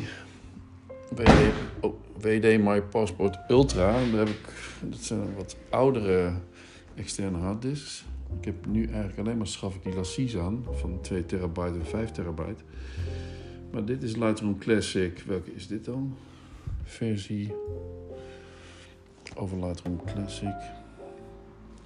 WD, 1.15 1.31
oh, 1.79 1.93
WD 2.17 2.59
My 2.59 2.81
Passport 2.81 3.37
Ultra. 3.47 3.91
Daar 3.91 4.19
heb 4.19 4.29
ik, 4.29 4.53
dat 4.81 4.99
zijn 4.99 5.35
wat 5.35 5.55
oudere 5.69 6.31
externe 6.95 7.37
harddisks. 7.37 8.05
Ik 8.39 8.45
heb 8.45 8.65
nu 8.65 8.85
eigenlijk 8.85 9.19
alleen 9.19 9.37
maar 9.37 9.47
schaf 9.47 9.75
ik 9.75 9.83
die 9.83 9.95
lassies 9.95 10.37
aan 10.37 10.65
van 10.71 11.01
2 11.01 11.25
terabyte 11.25 11.79
en 11.79 11.85
5 11.85 12.11
terabyte. 12.11 12.63
Maar 13.71 13.85
dit 13.85 14.03
is 14.03 14.15
Lightroom 14.15 14.57
Classic. 14.57 15.23
Welke 15.27 15.53
is 15.53 15.67
dit 15.67 15.85
dan? 15.85 16.15
Versie 16.83 17.53
over 19.35 19.57
Lightroom 19.57 19.99
Classic. 20.05 20.47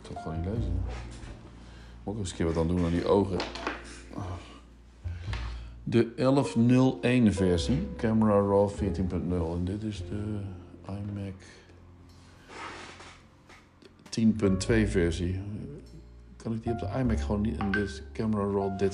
Ik 0.01 0.11
kan 0.13 0.21
gewoon 0.21 0.39
niet 0.39 0.45
lezen. 0.45 0.73
Moet 2.03 2.13
ik 2.13 2.19
eens 2.19 2.29
een 2.29 2.35
keer 2.35 2.45
wat 2.45 2.57
aan 2.57 2.67
doen 2.67 2.85
aan 2.85 2.91
die 2.91 3.07
ogen. 3.07 3.37
De 5.83 6.13
1101 6.15 7.33
versie. 7.33 7.87
Camera 7.97 8.33
Raw 8.33 8.69
14.0. 8.69 8.77
En 9.31 9.61
dit 9.63 9.83
is 9.83 10.03
de 10.09 10.39
iMac 10.87 11.33
10.2 14.09 14.89
versie. 14.89 15.39
Kan 16.45 16.53
ik 16.53 16.63
die 16.63 16.71
op 16.71 16.79
de 16.79 16.99
iMac 16.99 17.19
gewoon 17.19 17.41
niet... 17.41 17.57
En 17.57 17.71
dit 17.71 18.03
Camera 18.13 18.43
Raw 18.43 18.81
13.2. 18.81 18.87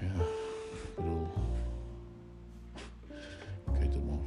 Ja, 0.00 0.22
ik 0.70 0.94
bedoel... 0.96 1.28
Het 3.70 4.04
nog. 4.04 4.20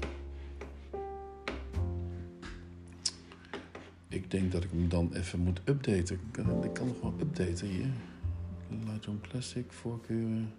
Ik 4.07 4.31
denk 4.31 4.51
dat 4.51 4.63
ik 4.63 4.69
hem 4.69 4.89
dan 4.89 5.13
even 5.13 5.39
moet 5.39 5.61
updaten. 5.65 6.15
Ik 6.15 6.21
kan, 6.31 6.71
kan 6.73 6.87
hem 6.87 6.95
gewoon 6.95 7.19
updaten 7.19 7.67
hier. 7.67 7.89
Lightroom 8.69 9.21
Classic, 9.21 9.71
voorkeuren. 9.71 10.53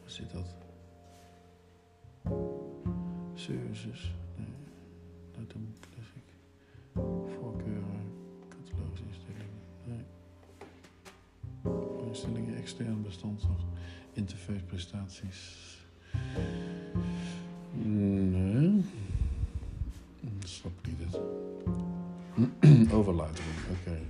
Waar 0.00 0.10
zit 0.10 0.30
dat? 0.30 0.54
Services. 3.34 4.19
Instellingen 12.20 12.56
extern 12.56 13.02
bestand 13.02 13.42
of 13.42 13.64
interface 14.12 14.62
prestaties. 14.66 15.78
Nee. 17.72 18.84
Snap 20.44 20.72
ik 20.82 20.98
niet. 20.98 21.18
Oké. 23.70 24.00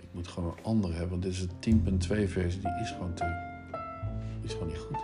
Ik 0.00 0.08
moet 0.12 0.28
gewoon 0.28 0.50
een 0.50 0.64
andere 0.64 0.92
hebben, 0.92 1.10
want 1.10 1.22
dit 1.22 1.32
is 1.32 1.40
de 1.40 2.26
10.2 2.26 2.30
versie. 2.30 2.60
Die 2.60 2.80
is 2.80 2.90
gewoon 2.90 3.14
te... 3.14 3.24
Is 4.42 4.52
gewoon 4.52 4.68
niet 4.68 4.78
goed. 4.78 5.02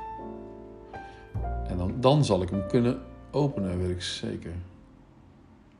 En 1.66 1.76
dan, 1.76 2.00
dan 2.00 2.25
zal 2.25 2.42
ik 2.42 2.49
hem 2.49 2.66
kunnen 2.66 3.02
openen, 3.30 3.78
weet 3.78 3.90
ik 3.90 4.02
zeker. 4.02 4.52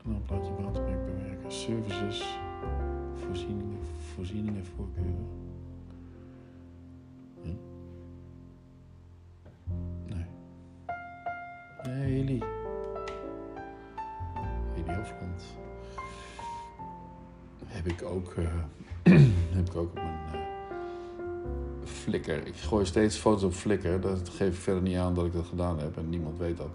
En 0.03 0.11
dan 0.11 0.21
plaatje 0.25 0.63
watermerk 0.63 1.05
bewerken. 1.05 1.51
Services. 1.51 2.23
Voorzieningen, 3.29 3.77
voorzieningen, 4.15 4.65
voorkeuren. 4.65 5.27
Hm? 7.41 7.55
Nee. 10.05 10.25
Nee, 11.83 12.13
Heli. 12.13 12.43
Heli 14.73 14.97
Hofland. 14.97 15.43
Heb 17.65 17.85
ik 17.85 18.03
ook, 18.03 18.33
eh, 18.33 18.45
heb 19.55 19.67
ik 19.67 19.75
ook 19.75 19.89
op 19.89 19.93
mijn 19.93 20.45
Flickr. 21.83 22.47
Ik 22.47 22.55
gooi 22.55 22.85
steeds 22.85 23.17
foto's 23.17 23.43
op 23.43 23.53
Flickr. 23.53 23.99
Dat 23.99 24.29
geef 24.29 24.55
ik 24.55 24.61
verder 24.61 24.81
niet 24.81 24.97
aan 24.97 25.15
dat 25.15 25.25
ik 25.25 25.33
dat 25.33 25.45
gedaan 25.45 25.79
heb. 25.79 25.97
En 25.97 26.09
niemand 26.09 26.37
weet 26.37 26.57
dat. 26.57 26.71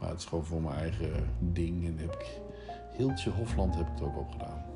Maar 0.00 0.08
het 0.08 0.18
is 0.18 0.24
gewoon 0.24 0.44
voor 0.44 0.62
mijn 0.62 0.78
eigen 0.78 1.28
ding. 1.38 1.86
En 1.86 1.98
heb 1.98 2.12
ik... 2.12 2.40
Hiltje 2.96 3.30
Hofland 3.30 3.74
heb 3.74 3.86
ik 3.86 3.92
het 3.92 4.02
ook 4.02 4.16
opgedaan. 4.16 4.67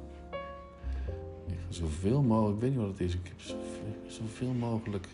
Zoveel 1.72 2.22
mogelijk... 2.22 2.54
Ik 2.54 2.60
weet 2.60 2.70
niet 2.70 2.80
wat 2.80 2.88
het 2.88 3.00
is. 3.00 3.14
Ik 3.14 3.26
heb 3.26 3.56
zoveel, 4.06 4.52
mogelijk 4.52 5.08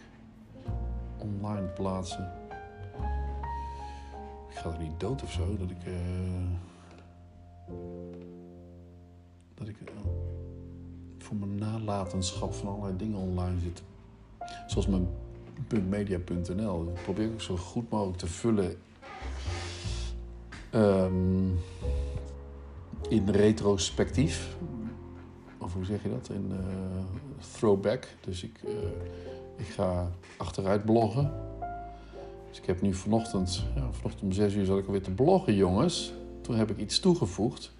online 1.19 1.67
plaatsen. 1.67 2.33
Ik 4.51 4.57
ga 4.57 4.73
er 4.73 4.79
niet 4.79 5.01
dood 5.01 5.23
of 5.23 5.33
zo. 5.33 5.57
Dat 5.57 5.71
ik... 5.71 5.85
eh, 5.85 5.95
dat 9.55 9.69
ik 9.69 9.77
eh, 9.81 9.95
voor 11.19 11.37
mijn 11.37 11.55
nalatenschap 11.55 12.55
van 12.55 12.69
allerlei 12.69 12.97
dingen 12.97 13.19
online 13.19 13.59
zit. 13.61 13.83
Zoals 14.67 14.87
mijn 14.87 15.09
.media.nl. 15.89 16.85
Dat 16.85 17.03
probeer 17.03 17.33
ik 17.33 17.41
zo 17.41 17.57
goed 17.57 17.91
mogelijk 17.91 18.19
te 18.19 18.27
vullen. 18.27 18.77
ehm, 20.71 21.49
in 23.09 23.29
retrospectief. 23.29 24.57
Hoe 25.79 25.87
zeg 25.87 26.03
je 26.03 26.09
dat? 26.09 26.31
In 26.31 26.51
eh, 26.51 27.05
throwback. 27.53 28.07
Dus 28.21 28.43
ik, 28.43 28.61
eh, 28.65 28.71
ik 29.57 29.67
ga 29.67 30.11
achteruit 30.37 30.85
bloggen. 30.85 31.33
Dus 32.49 32.59
ik 32.59 32.67
heb 32.67 32.81
nu 32.81 32.95
vanochtend, 32.95 33.65
ja, 33.75 33.93
vanochtend 33.93 34.23
om 34.23 34.33
6 34.33 34.55
uur 34.55 34.65
zat 34.65 34.79
ik 34.79 34.87
alweer 34.87 35.03
te 35.03 35.11
bloggen, 35.11 35.55
jongens. 35.55 36.13
Toen 36.41 36.55
heb 36.55 36.71
ik 36.71 36.79
iets 36.79 37.01
toegevoegd. 37.01 37.73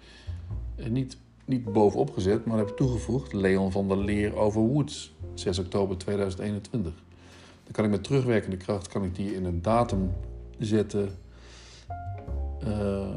En 0.75 0.91
niet, 0.91 1.17
niet 1.45 1.73
bovenop 1.73 2.13
gezet, 2.13 2.45
maar 2.45 2.57
heb 2.57 2.69
ik 2.69 2.75
toegevoegd. 2.75 3.33
Leon 3.33 3.71
van 3.71 3.87
der 3.87 3.97
Leer 3.97 4.35
over 4.35 4.61
Woods, 4.61 5.13
6 5.33 5.59
oktober 5.59 5.97
2021. 5.97 6.93
Dan 7.63 7.71
kan 7.71 7.85
ik 7.85 7.91
met 7.91 8.03
terugwerkende 8.03 8.57
kracht 8.57 8.87
kan 8.87 9.03
ik 9.03 9.15
die 9.15 9.35
in 9.35 9.45
een 9.45 9.61
datum 9.61 10.11
zetten. 10.59 11.09
eh, 12.59 13.15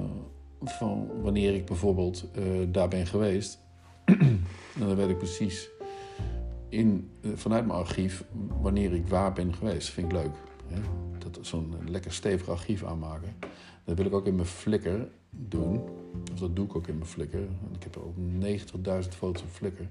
van 0.65 1.07
wanneer 1.23 1.55
ik 1.55 1.65
bijvoorbeeld 1.65 2.25
eh, 2.35 2.43
daar 2.69 2.89
ben 2.89 3.07
geweest. 3.07 3.59
en 4.81 4.87
dan 4.87 4.97
weet 4.97 5.09
ik 5.09 5.19
precies 5.19 5.71
in, 6.73 7.11
eh, 7.21 7.31
vanuit 7.35 7.67
mijn 7.67 7.79
archief 7.79 8.25
wanneer 8.61 8.93
ik 8.93 9.09
waar 9.09 9.33
ben 9.33 9.55
geweest. 9.55 9.89
Vind 9.89 10.07
ik 10.07 10.13
leuk. 10.13 10.35
hè, 10.67 10.81
dat, 11.19 11.39
zo'n 11.41 11.75
lekker 11.87 12.13
stevig 12.13 12.49
archief 12.49 12.85
aanmaken. 12.85 13.37
Dat 13.85 13.97
wil 13.97 14.07
ik 14.07 14.13
ook 14.13 14.27
in 14.27 14.35
mijn 14.35 14.47
Flickr 14.47 15.01
doen. 15.31 15.81
Of 16.33 16.39
dat 16.39 16.57
doe 16.57 16.65
ik 16.65 16.77
ook 16.77 16.87
in 16.87 16.95
mijn 16.95 17.09
Flickr. 17.09 17.37
Ik 17.73 17.83
heb 17.83 17.97
ook 17.97 18.17
90.000 18.17 19.15
foto's 19.15 19.43
op 19.43 19.49
Flickr. 19.51 19.83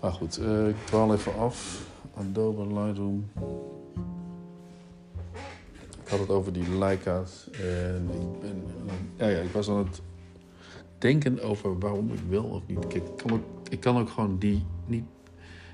Maar 0.00 0.12
goed, 0.12 0.38
eh, 0.38 0.68
ik 0.68 0.76
dwaal 0.84 1.14
even 1.14 1.34
af. 1.34 1.86
Adobe 2.14 2.66
Lightroom. 2.66 3.30
Ik 6.02 6.08
had 6.08 6.18
het 6.18 6.30
over 6.30 6.52
die 6.52 6.78
Leica's. 6.78 7.50
En, 7.50 8.10
ik 8.12 8.40
ben, 8.40 8.62
ja, 9.16 9.26
ja, 9.26 9.40
ik 9.40 9.50
was 9.50 9.68
aan 9.68 9.78
het 9.78 10.02
denken 11.02 11.42
over 11.42 11.78
waarom 11.78 12.12
ik 12.12 12.20
wil 12.28 12.44
of 12.44 12.62
niet. 12.66 12.94
Ik, 12.94 13.02
kan 13.16 13.32
ook, 13.32 13.44
ik 13.68 13.80
kan 13.80 13.98
ook 13.98 14.10
gewoon 14.10 14.38
die 14.38 14.64
niet, 14.86 15.04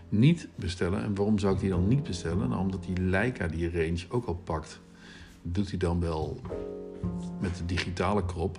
niet 0.08 0.49
bestellen. 0.54 1.02
En 1.02 1.14
waarom 1.14 1.38
zou 1.38 1.54
ik 1.54 1.61
die 1.61 1.70
dan 1.70 1.88
niet 1.88 2.02
bestellen? 2.02 2.49
Nou, 2.49 2.61
omdat 2.61 2.85
die 2.85 3.00
Leica 3.00 3.47
die 3.47 3.70
range 3.70 4.04
ook 4.08 4.26
al 4.26 4.35
pakt. 4.35 4.80
Doet 5.42 5.68
hij 5.68 5.78
dan 5.78 6.00
wel 6.00 6.40
met 7.40 7.56
de 7.56 7.64
digitale 7.64 8.25
krop. 8.25 8.58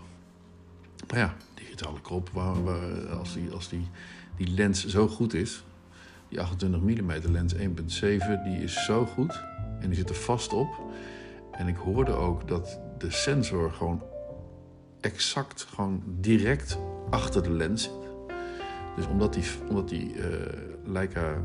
Maar 1.09 1.19
ja, 1.19 1.35
digitale 1.53 2.01
krop, 2.01 2.29
waar, 2.29 2.63
waar, 2.63 3.07
als, 3.07 3.33
die, 3.33 3.51
als 3.51 3.69
die, 3.69 3.87
die 4.35 4.47
lens 4.47 4.85
zo 4.85 5.07
goed 5.07 5.33
is, 5.33 5.63
die 6.27 6.41
28 6.41 6.81
mm 6.81 7.31
lens 7.31 7.55
1.7, 7.55 7.59
die 8.43 8.63
is 8.63 8.85
zo 8.85 9.05
goed 9.05 9.43
en 9.79 9.87
die 9.87 9.95
zit 9.95 10.09
er 10.09 10.15
vast 10.15 10.53
op. 10.53 10.69
En 11.51 11.67
ik 11.67 11.75
hoorde 11.75 12.11
ook 12.11 12.47
dat 12.47 12.79
de 12.97 13.11
sensor 13.11 13.71
gewoon 13.71 14.01
exact, 14.99 15.67
gewoon 15.73 16.03
direct 16.05 16.77
achter 17.09 17.43
de 17.43 17.51
lens 17.51 17.83
zit. 17.83 17.93
Dus 18.95 19.07
omdat 19.07 19.33
die, 19.33 19.43
omdat 19.69 19.89
die 19.89 20.15
uh, 20.15 20.23
Leica 20.83 21.43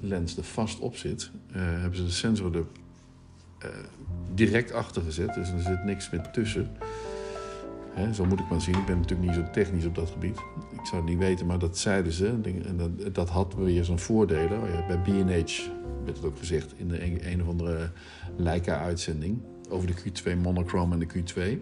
lens 0.00 0.36
er 0.36 0.44
vast 0.44 0.78
op 0.78 0.96
zit, 0.96 1.30
uh, 1.48 1.56
hebben 1.56 1.96
ze 1.96 2.04
de 2.04 2.10
sensor 2.10 2.56
er 2.56 2.64
uh, 3.64 3.70
direct 4.34 4.72
achter 4.72 5.02
gezet. 5.02 5.34
Dus 5.34 5.50
er 5.50 5.60
zit 5.60 5.84
niks 5.84 6.10
meer 6.10 6.30
tussen. 6.30 6.70
Hè, 7.90 8.14
zo 8.14 8.24
moet 8.24 8.40
ik 8.40 8.50
maar 8.50 8.60
zien. 8.60 8.78
Ik 8.78 8.86
ben 8.86 8.98
natuurlijk 9.00 9.28
niet 9.28 9.38
zo 9.38 9.50
technisch 9.52 9.84
op 9.84 9.94
dat 9.94 10.10
gebied. 10.10 10.38
Ik 10.70 10.86
zou 10.86 10.96
het 11.00 11.10
niet 11.10 11.18
weten, 11.18 11.46
maar 11.46 11.58
dat 11.58 11.78
zeiden 11.78 12.12
ze. 12.12 12.28
En 12.66 12.76
dat, 12.76 13.14
dat 13.14 13.28
had 13.28 13.54
weer 13.54 13.84
zijn 13.84 13.98
voordelen. 13.98 14.62
Oh 14.62 14.68
ja, 14.68 14.86
bij 14.86 14.98
B&H 14.98 15.68
werd 16.04 16.16
het 16.16 16.24
ook 16.24 16.38
gezegd 16.38 16.74
in 16.76 16.88
de 16.88 17.04
een, 17.04 17.32
een 17.32 17.42
of 17.42 17.48
andere 17.48 17.90
Leica-uitzending. 18.36 19.38
Over 19.68 19.86
de 19.86 19.94
Q2 19.94 20.40
monochrome 20.42 20.92
en 20.92 20.98
de 20.98 21.06
Q2. 21.06 21.58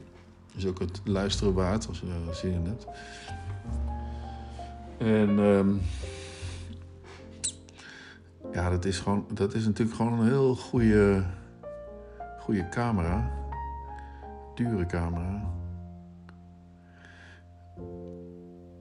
Is 0.57 0.67
ook 0.67 0.79
het 0.79 1.01
luisteren 1.05 1.55
waard, 1.55 1.89
als 1.89 2.01
je 2.01 2.07
daar 2.07 2.35
zin 2.35 2.53
in 2.53 2.67
hebt. 2.67 2.87
En... 4.99 5.39
Um, 5.39 5.81
ja, 8.53 8.71
dat 8.71 8.85
is, 8.85 8.99
gewoon, 8.99 9.27
dat 9.35 9.55
is 9.55 9.65
natuurlijk 9.65 9.97
gewoon 9.97 10.13
een 10.13 10.27
heel 10.27 10.55
goede, 10.55 11.25
goede 12.41 12.69
camera. 12.69 13.31
Dure 14.55 14.87
camera. 14.87 15.57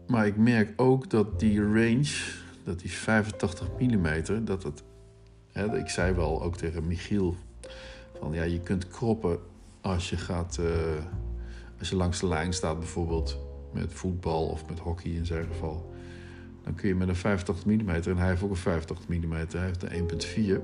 Maar 0.08 0.28
ik 0.28 0.38
merk 0.38 0.74
ook 0.76 1.10
dat 1.10 1.40
die 1.40 1.62
range, 1.62 2.16
dat 2.64 2.80
die 2.80 2.92
85 2.92 3.68
mm, 3.80 4.46
dat 4.46 4.64
het. 4.64 4.84
Hè, 5.52 5.78
ik 5.78 5.90
zei 5.90 6.14
wel 6.14 6.44
ook 6.44 6.58
tegen 6.58 6.88
Michiel: 6.88 7.36
van 8.20 8.34
ja, 8.34 8.44
je 8.44 8.60
kunt 8.60 8.88
kroppen 8.88 9.40
als 9.82 10.10
je 10.10 10.18
gaat. 10.18 10.58
Uh, 10.60 10.68
als 11.80 11.90
je 11.90 11.96
langs 11.96 12.20
de 12.20 12.28
lijn 12.28 12.54
staat, 12.54 12.80
bijvoorbeeld 12.80 13.38
met 13.74 13.94
voetbal 13.94 14.46
of 14.46 14.70
met 14.70 14.80
hockey 14.80 15.12
in 15.12 15.26
zijn 15.26 15.46
geval. 15.46 15.94
Dan 16.64 16.76
kun 16.76 16.88
je 16.88 16.96
met 16.96 17.08
een 17.08 17.16
85 17.16 17.66
mm, 17.66 17.90
en 17.90 18.18
hij 18.18 18.28
heeft 18.28 18.44
ook 18.44 18.50
een 18.50 18.56
85 18.56 19.08
mm, 19.08 19.32
hij 19.32 19.48
heeft 19.52 19.84
een 19.84 20.60
1,4. 20.60 20.62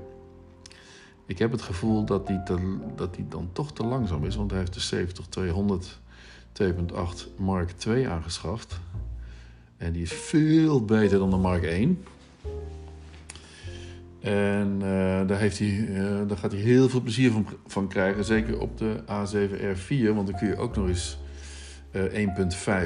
Ik 1.26 1.38
heb 1.38 1.50
het 1.50 1.62
gevoel 1.62 2.04
dat 2.04 2.26
die, 2.26 2.42
dat 2.96 3.16
dan 3.28 3.48
toch 3.52 3.72
te 3.72 3.84
langzaam 3.84 4.24
is, 4.24 4.36
want 4.36 4.50
hij 4.50 4.60
heeft 4.60 4.90
de 4.90 5.06
70-200 5.92 6.02
2.8 6.62 7.36
Mark 7.36 7.72
II 7.86 8.04
aangeschaft. 8.04 8.80
En 9.76 9.92
die 9.92 10.02
is 10.02 10.12
veel 10.12 10.84
beter 10.84 11.18
dan 11.18 11.30
de 11.30 11.36
Mark 11.36 11.62
1. 11.62 12.04
En 14.24 14.72
uh, 14.74 15.26
daar, 15.26 15.38
heeft 15.38 15.58
hij, 15.58 15.68
uh, 15.68 16.28
daar 16.28 16.36
gaat 16.36 16.52
hij 16.52 16.60
heel 16.60 16.88
veel 16.88 17.00
plezier 17.00 17.30
van, 17.30 17.46
van 17.66 17.88
krijgen. 17.88 18.24
Zeker 18.24 18.60
op 18.60 18.78
de 18.78 19.00
A7R4. 19.02 20.14
Want 20.14 20.26
dan 20.26 20.36
kun 20.38 20.48
je 20.48 20.56
ook 20.56 20.76
nog 20.76 20.88
eens 20.88 21.18
uh, 21.92 22.28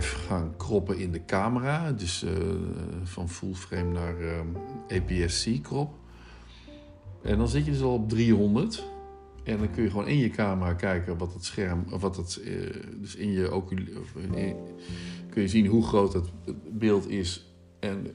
1.5 0.01 0.07
gaan 0.27 0.57
kroppen 0.57 0.99
in 0.99 1.13
de 1.13 1.25
camera. 1.25 1.93
Dus 1.93 2.25
van 3.03 3.29
full 3.29 3.55
frame 3.55 3.93
naar 3.93 4.15
APS-C 4.89 5.63
krop. 5.63 5.95
En 7.23 7.39
dan 7.39 7.49
zit 7.49 7.65
je 7.65 7.71
dus 7.71 7.83
al 7.83 7.95
op 7.95 8.09
300. 8.09 8.87
En 9.45 9.59
dan 9.59 9.71
kun 9.71 9.83
je 9.83 9.91
gewoon 9.91 10.09
in 10.09 10.19
je 10.19 10.31
camera 10.31 10.73
kijken 10.73 11.19
wat 11.19 11.33
het 11.33 11.45
scherm, 11.45 11.85
wat 11.89 12.17
het, 12.17 12.41
dus 13.01 13.17
in 13.17 13.33
je 13.33 13.55
ocul, 13.55 13.79
kun 15.31 15.43
je 15.43 15.49
zien 15.49 15.67
hoe 15.67 15.83
groot 15.83 16.13
het 16.13 16.31
beeld 16.79 17.09
is. 17.09 17.55
En 17.81 18.07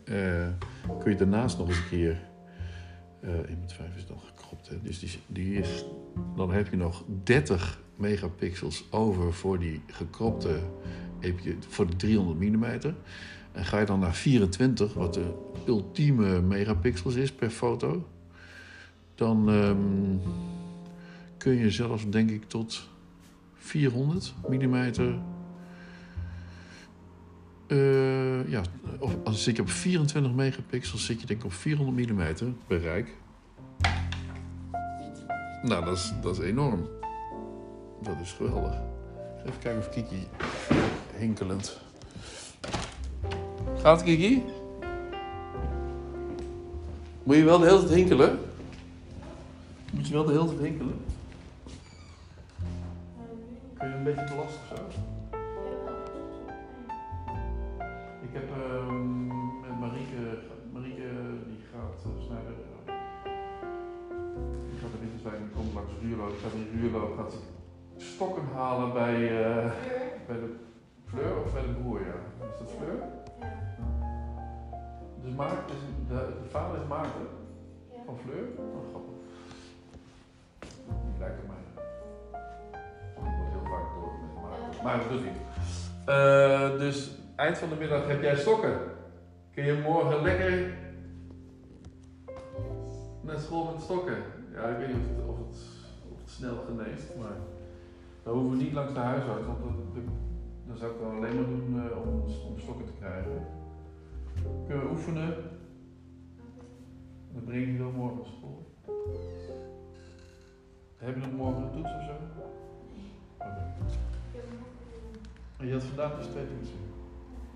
kun 1.00 1.12
je 1.12 1.18
daarnaast 1.18 1.58
nog 1.58 1.68
eens 1.68 1.78
een 1.78 1.90
keer. 1.90 2.32
Uh, 3.24 3.30
1.5 3.30 3.98
is 3.98 4.06
dan 4.08 4.20
gekropt, 4.20 4.70
hè? 4.70 4.82
dus 4.82 5.00
die, 5.00 5.20
die 5.28 5.54
is, 5.54 5.86
dan 6.36 6.52
heb 6.52 6.70
je 6.70 6.76
nog 6.76 7.04
30 7.24 7.82
megapixels 7.96 8.86
over 8.90 9.34
voor 9.34 9.60
die 9.60 9.82
gekropte, 9.88 10.60
voor 11.68 11.88
de 11.88 11.96
300 11.96 12.40
mm. 12.40 12.64
En 13.52 13.66
ga 13.66 13.80
je 13.80 13.86
dan 13.86 14.00
naar 14.00 14.14
24, 14.14 14.94
wat 14.94 15.14
de 15.14 15.34
ultieme 15.68 16.42
megapixels 16.42 17.16
is 17.16 17.32
per 17.32 17.50
foto, 17.50 18.08
dan 19.16 19.50
um, 19.50 20.22
kun 21.38 21.54
je 21.54 21.72
zelfs, 21.72 22.10
denk 22.10 22.30
ik, 22.30 22.44
tot 22.48 22.90
400 23.54 24.34
mm 24.50 24.92
uh, 27.74 28.50
ja, 28.50 28.62
of 29.00 29.16
als 29.24 29.46
je 29.46 29.62
op 29.62 29.70
24 29.70 30.34
megapixels, 30.34 31.06
zit 31.06 31.22
je 31.22 31.28
denk 31.28 31.40
ik 31.40 31.46
op 31.46 31.54
400 31.54 32.10
mm 32.10 32.56
bereik. 32.68 33.16
Nou, 35.62 35.86
dat 35.86 35.98
is, 35.98 36.14
dat 36.22 36.40
is 36.40 36.46
enorm. 36.46 36.88
Dat 38.02 38.16
is 38.22 38.32
geweldig. 38.32 38.74
Even 39.40 39.60
kijken 39.60 39.80
of 39.80 39.90
Kiki 39.90 40.28
hinkelend. 41.18 41.80
Gaat 43.82 44.04
Kiki? 44.04 44.44
Moet 47.24 47.36
je 47.36 47.44
wel 47.44 47.60
de 47.60 47.66
hele 47.66 47.80
tijd 47.80 47.94
hinkelen? 47.94 48.40
Moet 49.92 50.08
je 50.08 50.14
wel 50.14 50.26
de 50.26 50.32
hele 50.32 50.48
tijd 50.48 50.60
hinkelen? 50.60 50.96
Kun 53.78 53.88
je 53.88 53.96
een 53.96 54.04
beetje 54.04 54.24
te 54.24 54.36
lastig 54.36 54.62
zo? 54.70 55.12
Ik 58.34 58.39
heb 58.39 58.50
uh, 58.50 58.88
met 59.62 59.80
Marieke, 59.80 60.39
Marieke 60.72 61.10
die 61.48 61.60
gaat 61.72 62.06
uh, 62.08 62.24
snijden. 62.26 62.56
Die 64.69 64.80
gaat 64.80 64.91
de 64.91 65.00
winterswijk 65.00 65.36
en 65.36 65.52
komt 65.56 65.74
langs 65.74 65.91
Ruurlo. 66.02 66.28
Die 66.28 66.38
gaat 66.38 66.54
in 66.54 66.80
Ruurlo 66.80 67.13
gaat 67.17 67.32
ze 67.32 67.38
stokken 67.98 68.43
halen 68.54 68.93
bij, 68.93 69.15
uh, 69.15 69.72
bij 70.28 70.36
de 70.36 70.56
Fleur 71.06 71.38
of 71.46 71.54
bij 71.54 71.62
de 71.62 71.74
broer, 71.82 72.00
ja. 72.00 72.46
Is 72.54 72.60
dat 72.60 72.72
Fleur? 72.78 72.98
Ja. 73.39 73.48
Dus 75.24 75.36
Maarten 75.36 75.76
is, 75.76 75.82
de, 76.08 76.28
de 76.43 76.50
vader 76.50 76.82
is 76.82 76.88
Maarten 76.88 77.28
ja. 77.91 78.02
van 78.06 78.17
Fleur? 78.17 78.43
Oh, 78.58 78.89
grappig. 78.89 79.15
Die 80.88 81.19
lijkt 81.19 81.41
op 81.41 81.48
mij. 81.48 81.63
Ik 83.15 83.36
word 83.38 83.52
heel 83.52 83.67
vaak 83.74 83.93
door 83.93 84.12
met 84.22 84.41
Maarten. 84.43 84.84
Maar 84.84 84.98
dat 84.98 85.10
doet 85.10 85.24
hij. 85.24 85.36
Uh, 86.06 86.80
dus 86.80 87.22
eind 87.36 87.58
van 87.58 87.69
de 87.69 87.76
middag 87.76 88.08
heb 88.08 88.22
jij 88.22 88.36
stokken. 88.36 88.80
Kun 89.52 89.63
je 89.63 89.82
morgen 89.84 90.22
lekker 90.22 90.74
naar 93.22 93.39
school 93.39 93.72
met 93.72 93.82
stokken? 93.82 94.17
Ja, 94.54 94.67
ik 94.67 94.78
weet 94.78 94.88
niet 94.88 94.98
of 94.98 95.08
het, 95.08 95.28
of 95.28 95.38
het, 95.38 95.58
of 96.12 96.19
het 96.19 96.30
snel 96.30 96.56
geneest, 96.65 97.15
maar 97.19 97.38
dan 98.24 98.34
hoeven 98.34 98.58
we 98.58 98.63
niet 98.63 98.74
langs 98.74 98.93
de 98.93 99.00
huisarts, 99.00 99.46
want 99.46 99.60
dat, 99.60 100.04
dan 100.67 100.78
zou 100.78 100.91
ik 100.91 101.00
dan 101.00 101.15
alleen 101.15 101.36
maar 101.36 101.46
doen 101.46 101.76
uh, 101.76 102.02
om, 102.02 102.22
om 102.22 102.60
stokken 102.60 102.86
te 102.86 102.93
krijgen. 103.00 103.48
Kunnen 104.67 104.84
we 104.84 104.91
oefenen? 104.91 105.36
Dan 107.34 107.43
breng 107.43 107.65
je 107.72 107.78
dan 107.78 107.93
morgen 107.93 108.17
naar 108.17 108.26
school. 108.26 108.72
Heb 110.98 111.15
je 111.15 111.22
nog 111.22 111.32
morgen 111.32 111.63
een 111.63 111.72
toets 111.72 111.93
of 111.96 112.04
zo? 112.04 112.12
Okay. 113.36 113.50
En 115.58 115.67
je 115.67 115.74
had 115.74 115.84
vandaag 115.84 116.17
dus 116.17 116.26
twee 116.26 116.48
toetsen? 116.48 116.93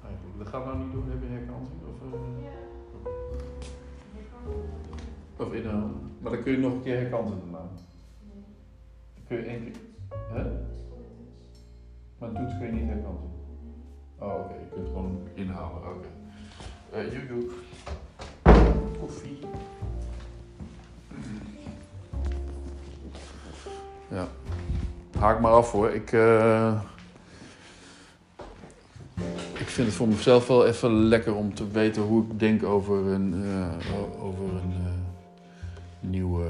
Eigenlijk. 0.07 0.37
Dat 0.37 0.47
gaat 0.47 0.65
nou 0.65 0.77
niet 0.77 0.91
doen, 0.91 1.09
heb 1.09 1.21
je 1.21 1.27
herkansing? 1.27 1.79
Of, 1.91 1.97
uh... 2.05 2.19
Ja. 2.43 2.55
Of 5.37 5.53
inhoud. 5.53 5.91
Maar 6.21 6.31
dan 6.31 6.43
kun 6.43 6.51
je 6.51 6.57
nog 6.57 6.73
een 6.73 6.81
keer 6.81 6.99
herkansen 6.99 7.39
daarna. 7.39 7.67
Dan 9.13 9.23
kun 9.27 9.37
je 9.37 9.43
één 9.43 9.63
keer. 9.63 9.81
Hè? 10.09 10.43
Maar 12.17 12.31
toets 12.31 12.57
kun 12.57 12.65
je 12.65 12.71
niet 12.71 12.89
herkansen. 12.89 13.29
Oh, 14.19 14.33
oké. 14.33 14.39
Okay. 14.39 14.59
Je 14.59 14.67
kunt 14.73 14.87
gewoon 14.87 15.27
inhalen. 15.33 15.77
Oké. 15.77 16.07
Okay. 16.91 17.05
Uh, 17.05 17.11
Juju. 17.11 17.51
Koffie. 18.99 19.39
Ja. 24.09 24.27
Haak 25.19 25.39
maar 25.39 25.51
af 25.51 25.71
hoor. 25.71 25.89
Ik, 25.89 26.11
eh, 26.11 26.81
ik 29.67 29.73
vind 29.73 29.88
het 29.88 29.95
voor 29.97 30.08
mezelf 30.08 30.47
wel 30.47 30.65
even 30.67 30.91
lekker 31.08 31.36
om 31.36 31.53
te 31.53 31.67
weten 31.71 32.01
hoe 32.01 32.25
ik 32.32 32.39
denk 32.39 32.63
over 32.63 32.95
een, 33.06 33.34
eh, 33.45 33.95
o- 33.99 34.17
over 34.21 34.43
een 34.43 34.73
eh, 34.86 34.91
nieuwe, 35.99 36.47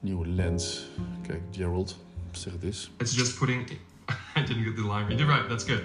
nieuwe 0.00 0.26
lens. 0.28 0.86
Kijk, 1.26 1.40
Gerald, 1.50 1.96
zeg 2.30 2.52
het 2.52 2.62
eens. 2.62 2.90
It's 2.98 3.14
just 3.16 3.38
putting. 3.38 3.70
I 4.36 4.44
didn't 4.46 4.64
get 4.64 4.76
the 4.76 4.82
line. 4.82 5.14
You're 5.16 5.32
right. 5.34 5.48
That's 5.48 5.64
good. 5.64 5.82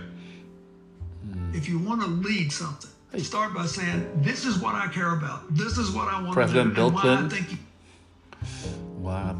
If 1.51 1.65
you 1.67 1.83
want 1.83 2.01
to 2.01 2.07
lead 2.21 2.51
something, 2.51 2.91
start 3.15 3.53
by 3.53 3.65
saying, 3.67 4.03
"This 4.23 4.45
is 4.45 4.59
what 4.59 4.73
I 4.85 4.89
care 4.89 5.11
about. 5.11 5.39
This 5.57 5.77
is 5.77 5.91
what 5.91 6.07
I 6.07 6.21
want 6.21 6.31
President 6.33 6.75
to 6.75 6.81
do, 6.81 6.89
Bill 6.91 6.99
Clinton. 6.99 7.57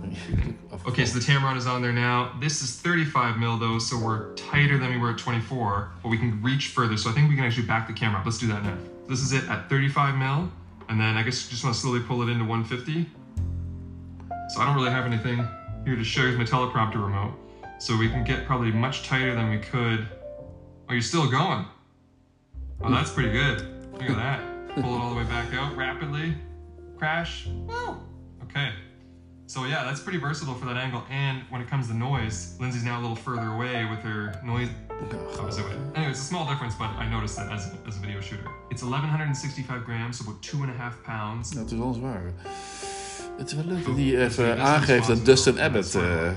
Think 0.02 0.30
you." 0.30 0.56
Waar? 0.70 0.82
Okay, 0.88 1.06
so 1.06 1.20
the 1.20 1.26
Tamron 1.26 1.58
is 1.58 1.68
on 1.68 1.82
there 1.82 1.94
now. 1.94 2.34
This 2.40 2.62
is 2.62 2.76
35 2.76 3.38
mil 3.38 3.58
though, 3.58 3.80
so 3.80 3.98
we're 3.98 4.34
tighter 4.34 4.78
than 4.78 4.92
we 4.92 4.98
were 4.98 5.12
at 5.12 5.18
24, 5.18 5.92
but 6.02 6.10
we 6.10 6.18
can 6.18 6.42
reach 6.42 6.68
further. 6.68 6.98
So 6.98 7.10
I 7.10 7.14
think 7.14 7.30
we 7.30 7.36
can 7.36 7.46
actually 7.46 7.68
back 7.68 7.88
the 7.88 7.94
camera 7.94 8.20
up. 8.20 8.26
Let's 8.26 8.40
do 8.40 8.48
that 8.48 8.64
now. 8.64 8.78
This 9.08 9.20
is 9.20 9.34
it 9.34 9.48
at 9.50 9.70
35 9.70 10.16
mil, 10.16 10.52
and 10.90 11.00
then 11.00 11.18
I 11.18 11.24
guess 11.24 11.44
you 11.44 11.52
just 11.52 11.64
want 11.64 11.76
to 11.76 11.82
slowly 11.82 12.00
pull 12.00 12.22
it 12.22 12.30
into 12.30 12.46
150. 12.46 13.10
So 14.50 14.62
I 14.62 14.66
don't 14.66 14.76
really 14.76 14.92
have 14.92 15.06
anything 15.06 15.48
here 15.86 15.96
to 15.96 16.04
show 16.04 16.24
you 16.24 16.38
my 16.38 16.44
teleprompter 16.44 16.96
remote. 16.96 17.34
So 17.80 17.98
we 17.98 18.10
can 18.10 18.24
get 18.24 18.46
probably 18.46 18.72
much 18.72 19.04
tighter 19.08 19.34
than 19.34 19.50
we 19.50 19.58
could. 19.58 20.08
Oh, 20.90 20.94
you're 20.94 21.02
still 21.02 21.30
going. 21.30 21.66
Oh, 22.84 22.92
that's 22.92 23.12
pretty 23.12 23.32
good. 23.32 23.92
Look 23.94 24.04
at 24.04 24.16
that. 24.16 24.76
Pull 24.76 24.96
it 24.96 25.00
all 25.00 25.10
the 25.12 25.16
way 25.16 25.24
back 25.24 25.54
out 25.54 25.76
rapidly. 25.76 26.36
Crash. 26.98 27.48
Woo. 27.48 27.98
Okay. 28.44 28.72
So 29.52 29.66
yeah, 29.66 29.84
that's 29.84 30.00
pretty 30.00 30.18
versatile 30.18 30.56
for 30.56 30.66
that 30.68 30.78
angle. 30.78 31.04
And 31.10 31.44
when 31.50 31.60
it 31.60 31.68
comes 31.68 31.88
to 31.90 31.94
noise, 31.94 32.56
Lindsay's 32.62 32.86
now 32.86 32.98
a 33.00 33.02
little 33.02 33.18
further 33.18 33.50
away 33.50 33.84
with 33.84 34.00
her 34.00 34.40
noise. 34.46 34.70
opposite 35.38 35.66
way. 35.66 35.76
Anyway, 35.94 36.12
it's 36.12 36.22
a 36.22 36.24
small 36.24 36.48
difference, 36.48 36.74
but 36.76 36.90
I 36.98 37.06
noticed 37.10 37.36
that 37.36 37.52
as 37.52 37.68
a, 37.68 37.78
as 37.86 37.98
a 37.98 38.00
video 38.00 38.22
shooter. 38.22 38.48
It's 38.70 38.82
1165 38.82 39.84
grams, 39.84 40.20
so 40.20 40.24
about 40.24 40.42
two 40.42 40.64
and 40.64 40.72
a 40.72 40.74
half 40.74 41.04
pounds. 41.04 41.50
Dat 41.52 41.72
is 41.72 41.78
wel 41.78 41.94
zwaar. 41.94 42.22
Het 43.38 43.48
is 43.48 43.54
wel 43.54 43.66
leuk 43.66 43.86
dat 43.86 43.96
hij 43.96 44.24
even 44.26 44.62
aangeeft 44.62 45.08
dat 45.08 45.26
Dustin 45.26 45.60
Abbott... 45.60 45.96
eh, 45.96 46.28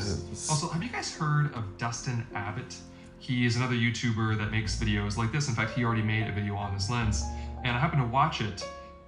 Also, 0.49 0.69
have 0.69 0.83
you 0.83 0.91
guys 0.93 1.17
heard 1.19 1.55
of 1.57 1.63
Dustin 1.77 2.27
Abbott? 2.33 2.75
He 3.19 3.45
is 3.45 3.57
another 3.57 3.77
YouTuber 3.77 4.37
that 4.39 4.51
makes 4.51 4.77
videos 4.77 5.17
like 5.17 5.31
this. 5.31 5.49
In 5.49 5.55
fact, 5.55 5.75
he 5.75 5.85
already 5.85 6.05
made 6.05 6.29
a 6.31 6.33
video 6.33 6.55
on 6.57 6.77
this 6.77 6.89
lens, 6.89 7.23
and 7.63 7.77
I 7.77 7.79
happened 7.79 8.03
to 8.03 8.17
watch 8.17 8.41
it. 8.41 8.67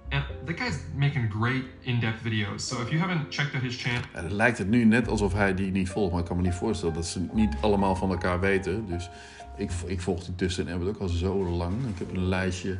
And 0.09 0.23
the 0.45 0.53
guy's 0.53 0.79
making 0.95 1.31
great 1.31 1.63
in-depth 1.81 2.21
videos. 2.23 2.67
So 2.67 2.81
if 2.81 2.89
you 2.89 2.99
haven't 2.99 3.29
checked 3.29 3.55
out 3.55 3.63
his 3.63 3.75
channel, 3.75 4.01
Ja, 4.13 4.21
dan 4.21 4.33
lijkt 4.33 4.57
het 4.57 4.69
nu 4.69 4.85
net 4.85 5.07
alsof 5.07 5.33
hij 5.33 5.53
die 5.53 5.71
niet 5.71 5.89
volgt, 5.89 6.11
maar 6.11 6.21
ik 6.21 6.27
kan 6.27 6.35
me 6.37 6.41
niet 6.41 6.53
voorstellen 6.53 6.93
dat 6.93 7.05
ze 7.05 7.27
niet 7.33 7.55
allemaal 7.61 7.95
van 7.95 8.09
elkaar 8.09 8.39
weten. 8.39 8.85
Dus 8.87 9.09
ik, 9.57 9.71
ik 9.85 10.01
volg 10.01 10.23
die 10.23 10.35
Dustin 10.35 10.69
Abbott 10.69 10.89
ook 10.89 11.01
al 11.01 11.07
zo 11.07 11.45
lang. 11.45 11.73
Ik 11.73 11.97
heb 11.97 12.11
een 12.11 12.27
lijstje. 12.27 12.77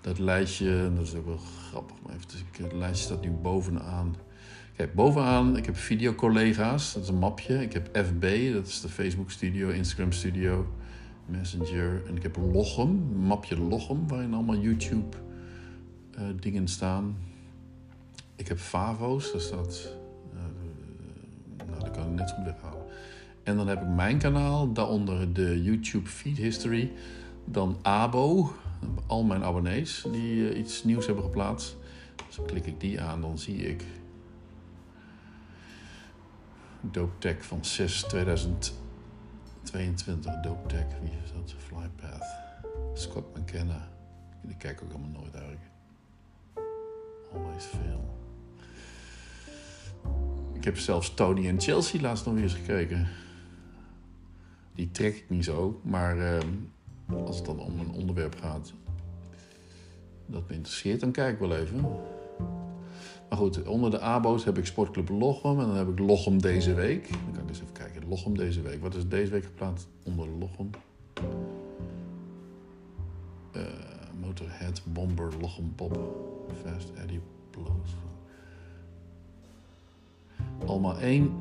Dat 0.00 0.18
lijstje, 0.18 0.78
en 0.78 0.94
dat 0.94 1.06
is 1.06 1.14
ook 1.14 1.26
wel 1.26 1.40
grappig, 1.68 1.96
maar 2.06 2.14
even, 2.14 2.64
het 2.64 2.72
lijstje 2.72 3.04
staat 3.04 3.24
nu 3.24 3.30
bovenaan. 3.30 4.16
Kijk, 4.76 4.94
bovenaan, 4.94 5.56
ik 5.56 5.66
heb 5.66 5.76
videocollega's, 5.76 6.92
dat 6.92 7.02
is 7.02 7.08
een 7.08 7.18
mapje. 7.18 7.62
Ik 7.62 7.72
heb 7.72 7.88
FB, 8.06 8.52
dat 8.52 8.66
is 8.66 8.80
de 8.80 8.88
Facebook 8.88 9.30
Studio, 9.30 9.68
Instagram 9.68 10.12
Studio, 10.12 10.66
Messenger. 11.26 12.02
En 12.06 12.16
ik 12.16 12.22
heb 12.22 12.36
een 12.36 13.02
mapje 13.16 13.58
Lochem, 13.58 14.08
waarin 14.08 14.34
allemaal 14.34 14.58
YouTube 14.58 15.16
eh, 16.20 16.26
dingen 16.40 16.68
staan. 16.68 17.16
Ik 18.36 18.48
heb 18.48 18.58
Favo's, 18.58 19.32
daar 19.32 19.40
staat 19.40 19.88
eh, 20.32 20.38
nou, 21.66 21.80
dat 21.80 21.90
kan 21.90 22.06
ik 22.06 22.12
net 22.12 22.28
zo 22.28 22.34
goed 22.34 22.44
weghalen. 22.44 22.84
En 23.42 23.56
dan 23.56 23.68
heb 23.68 23.82
ik 23.82 23.88
mijn 23.88 24.18
kanaal, 24.18 24.72
daaronder 24.72 25.32
de 25.32 25.62
YouTube 25.62 26.08
Feed 26.08 26.36
History. 26.36 26.92
Dan 27.44 27.78
Abo, 27.82 28.52
al 29.06 29.24
mijn 29.24 29.42
abonnees 29.42 30.06
die 30.12 30.50
eh, 30.50 30.58
iets 30.58 30.84
nieuws 30.84 31.06
hebben 31.06 31.24
geplaatst. 31.24 31.76
Dus 32.26 32.36
dan 32.36 32.46
klik 32.46 32.66
ik 32.66 32.80
die 32.80 33.00
aan, 33.00 33.20
dan 33.20 33.38
zie 33.38 33.56
ik 33.56 33.84
Dope 36.80 37.18
Tech 37.18 37.44
van 37.44 37.64
6 37.64 38.02
2022. 38.02 40.40
Dope 40.40 40.68
Tech, 40.68 40.86
wie 41.02 41.12
is 41.24 41.32
dat? 41.32 41.54
Flypath. 41.58 42.24
Scott 42.94 43.38
McKenna. 43.38 43.88
Die 44.42 44.56
kijk 44.56 44.80
ik 44.80 44.82
ook 44.82 44.92
helemaal 44.92 45.20
nooit 45.20 45.34
eigenlijk. 45.34 45.69
Always 47.34 47.64
fail. 47.64 48.14
Ik 50.52 50.64
heb 50.64 50.78
zelfs 50.78 51.14
Tony 51.14 51.48
en 51.48 51.60
Chelsea 51.60 52.00
laatst 52.00 52.24
nog 52.24 52.34
weer 52.34 52.42
eens 52.42 52.54
gekeken. 52.54 53.08
Die 54.74 54.90
trek 54.90 55.16
ik 55.16 55.30
niet 55.30 55.44
zo, 55.44 55.80
maar 55.84 56.18
ehm, 56.18 56.48
als 57.24 57.36
het 57.36 57.46
dan 57.46 57.58
om 57.58 57.80
een 57.80 57.90
onderwerp 57.90 58.36
gaat 58.40 58.72
dat 60.30 60.48
me 60.48 60.54
interesseert, 60.54 61.00
dan 61.00 61.10
kijk 61.10 61.32
ik 61.32 61.38
wel 61.38 61.56
even. 61.56 61.80
Maar 63.28 63.38
goed, 63.38 63.62
onder 63.66 63.90
de 63.90 64.00
ABO's 64.00 64.44
heb 64.44 64.58
ik 64.58 64.66
Sportclub 64.66 65.08
Lochem 65.08 65.60
en 65.60 65.66
dan 65.66 65.76
heb 65.76 65.88
ik 65.88 65.98
Lochem 65.98 66.40
deze 66.40 66.74
week. 66.74 67.08
Dan 67.08 67.32
kan 67.32 67.42
ik 67.42 67.48
eens 67.48 67.60
even 67.60 67.72
kijken. 67.72 68.08
Lochem 68.08 68.36
deze 68.36 68.60
week. 68.60 68.80
Wat 68.80 68.94
is 68.94 69.08
deze 69.08 69.30
week 69.30 69.44
geplaatst 69.44 69.88
onder 70.04 70.28
Lochem? 70.28 70.70
Eh, 73.52 73.62
Motorhead, 74.30 74.80
Bomber, 74.84 75.32
Lochem 75.40 75.72
Pop, 75.74 75.98
Fast 76.62 76.92
Eddie 77.02 77.20
Blows. 77.50 77.96
Allemaal 80.66 80.98
één 80.98 81.32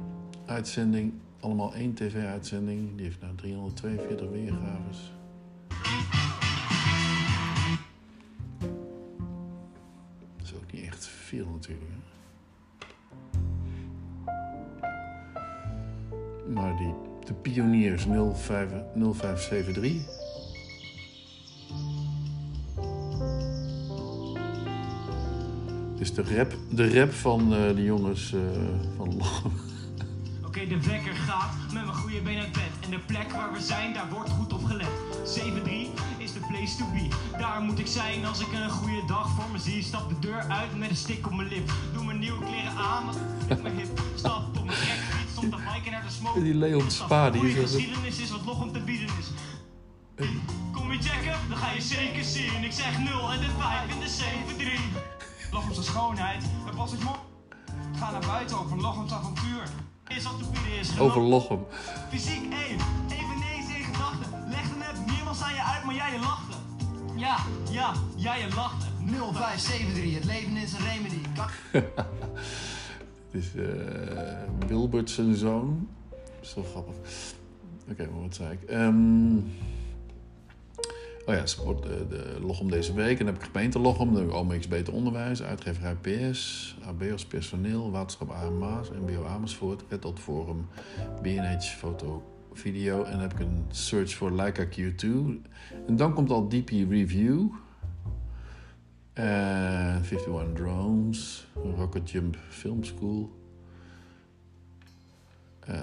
uitzending, 0.46 1.14
allemaal 1.40 1.74
één 1.74 1.94
tv-uitzending. 1.94 2.96
Die 2.96 3.06
heeft 3.06 3.22
nou 3.22 3.36
342 3.36 4.30
weergaves. 4.30 5.14
Dat 10.38 10.44
is 10.44 10.54
ook 10.54 10.72
niet 10.72 10.84
echt 10.84 11.06
veel 11.06 11.48
natuurlijk. 11.48 11.92
hè. 11.92 11.98
Maar 16.54 16.78
die, 16.78 16.94
de 17.26 17.34
Pioniers 17.34 18.06
05, 18.34 18.70
0573. 18.94 20.19
Is 26.10 26.16
de 26.16 26.36
rap, 26.36 26.56
de 26.70 27.00
rap 27.00 27.14
van 27.14 27.54
eh, 27.54 27.76
de 27.76 27.84
jongens 27.84 28.34
eh, 28.34 28.40
van. 28.98 29.22
Oké, 30.46 30.68
de 30.68 30.82
wekker 30.82 31.16
gaat 31.16 31.54
met 31.74 31.86
mijn 31.86 31.96
goede 31.96 32.22
been 32.22 32.40
uit 32.40 32.52
bed. 32.52 32.72
En 32.84 32.90
de 32.90 33.00
plek 33.00 33.32
waar 33.32 33.54
we 33.54 33.62
zijn, 33.62 33.94
daar 33.94 34.10
wordt 34.10 34.30
goed 34.30 34.54
op 34.54 34.64
gelet. 34.64 34.88
7-3 34.88 35.70
is 36.18 36.34
de 36.34 36.40
place 36.48 36.78
to 36.78 36.86
be. 36.94 37.08
Daar 37.38 37.62
moet 37.62 37.80
ik 37.80 37.88
zijn 37.88 38.26
als 38.26 38.40
ik 38.40 38.48
een 38.54 38.70
goede 38.70 39.04
dag 39.08 39.30
voor 39.30 39.52
me 39.52 39.58
zie. 39.58 39.84
Stap 39.84 40.10
de 40.10 40.20
deur 40.20 40.42
uit 40.50 40.78
met 40.78 40.90
een 40.90 40.96
stick 40.96 41.26
op 41.26 41.36
mijn 41.36 41.48
lip. 41.48 41.72
Doe 41.94 42.06
mijn 42.06 42.20
nieuwe 42.20 42.46
kleren 42.46 42.76
aan, 42.78 43.04
ik 43.50 43.62
mijn 43.62 43.76
hip. 43.76 44.02
Stap 44.16 44.58
op 44.58 44.66
mijn 44.66 44.78
trekfiets 44.78 45.38
om 45.38 45.50
te 45.50 45.56
biken 45.74 45.92
naar 45.92 46.04
de 46.08 46.14
smoke. 46.14 46.44
Die 46.44 46.56
Leon 46.56 46.92
Spa, 46.92 47.30
die 47.30 47.48
is 47.48 47.56
geschiedenis 47.56 48.20
is 48.20 48.32
wat 48.32 48.46
Lochem 48.46 48.69
schoonheid, 56.00 56.44
het 56.66 56.76
was 56.76 56.92
het 56.92 57.04
mooi. 57.04 57.20
Ga 57.96 58.12
naar 58.12 58.26
buiten 58.28 58.60
over 58.60 58.78
Lochems 58.78 59.12
avontuur. 59.12 59.64
Is 60.08 60.24
wat 60.24 60.38
te 60.38 60.46
bieden 60.52 60.80
is 60.80 61.00
Over 61.00 61.22
Lochem. 61.22 61.60
Fysiek 62.10 62.42
1, 62.42 62.52
eveneens 63.10 63.68
in 63.78 63.84
gedachten. 63.84 64.50
Legde 64.50 64.76
net 64.78 65.16
niemand 65.16 65.42
aan 65.42 65.54
je 65.54 65.64
uit, 65.64 65.84
maar 65.84 65.96
jij 65.96 66.12
je 66.14 66.20
lachte. 66.20 66.58
Ja, 67.16 67.38
ja, 67.72 67.94
jij 68.16 68.40
je 68.40 68.56
lachte. 68.56 68.86
0573, 69.06 70.14
het 70.14 70.26
leven 70.26 70.58
is 70.58 70.74
een 70.74 70.86
remedy. 70.92 71.22
Het 73.32 73.44
is 73.44 73.56
eh 73.56 74.68
Wilbert 74.68 75.10
zijn 75.10 75.36
zoon. 75.36 75.88
Dat 76.10 76.20
is 76.42 76.54
wel 76.54 76.64
grappig. 76.64 76.96
Oké, 77.92 78.08
maar 78.12 78.22
wat 78.22 78.36
zei 78.36 78.52
ik? 78.52 78.70
Ehm, 78.70 79.36
oh 81.30 81.36
ja, 81.36 81.46
sport, 81.46 81.86
eh, 81.86 81.92
de 82.10 82.38
Lochem 82.42 82.70
deze 82.70 82.94
week. 82.94 83.20
En 83.20 83.26
dan 83.26 83.34
heb 83.34 83.44
ik 83.44 83.50
gemeente 83.52 83.80
Lochem, 83.80 84.14
dan 84.14 84.22
heb 84.22 84.32
OMX 84.32 84.68
Beter 84.68 84.94
Onderwijs, 84.94 85.44
uitgeverij 85.44 85.96
PS, 85.96 86.76
ABO's 86.84 87.26
personeel, 87.26 87.92
waterschap 87.92 88.32
AMA's, 88.32 88.90
MBO 88.90 89.26
Amersfoort, 89.26 89.84
Red 89.90 90.02
Dot 90.02 90.20
Forum, 90.20 90.68
B&H 91.22 91.62
Foto 91.62 92.24
Video. 92.54 93.04
En 93.04 93.12
dan 93.12 93.20
heb 93.22 93.34
ik 93.34 93.40
een 93.40 93.66
search 93.70 94.14
voor 94.14 94.32
Leica 94.32 94.66
Q2. 94.66 95.06
En 95.88 95.96
dan 95.96 96.14
komt 96.14 96.30
al 96.30 96.48
DP 96.48 96.70
Review. 96.70 97.48
En 99.14 100.02
51 100.04 100.54
Drones, 100.54 101.48
Rocket 101.76 102.12
Jump 102.12 102.38
Film 102.50 102.84
School. 102.84 103.32
Eh, 105.60 105.76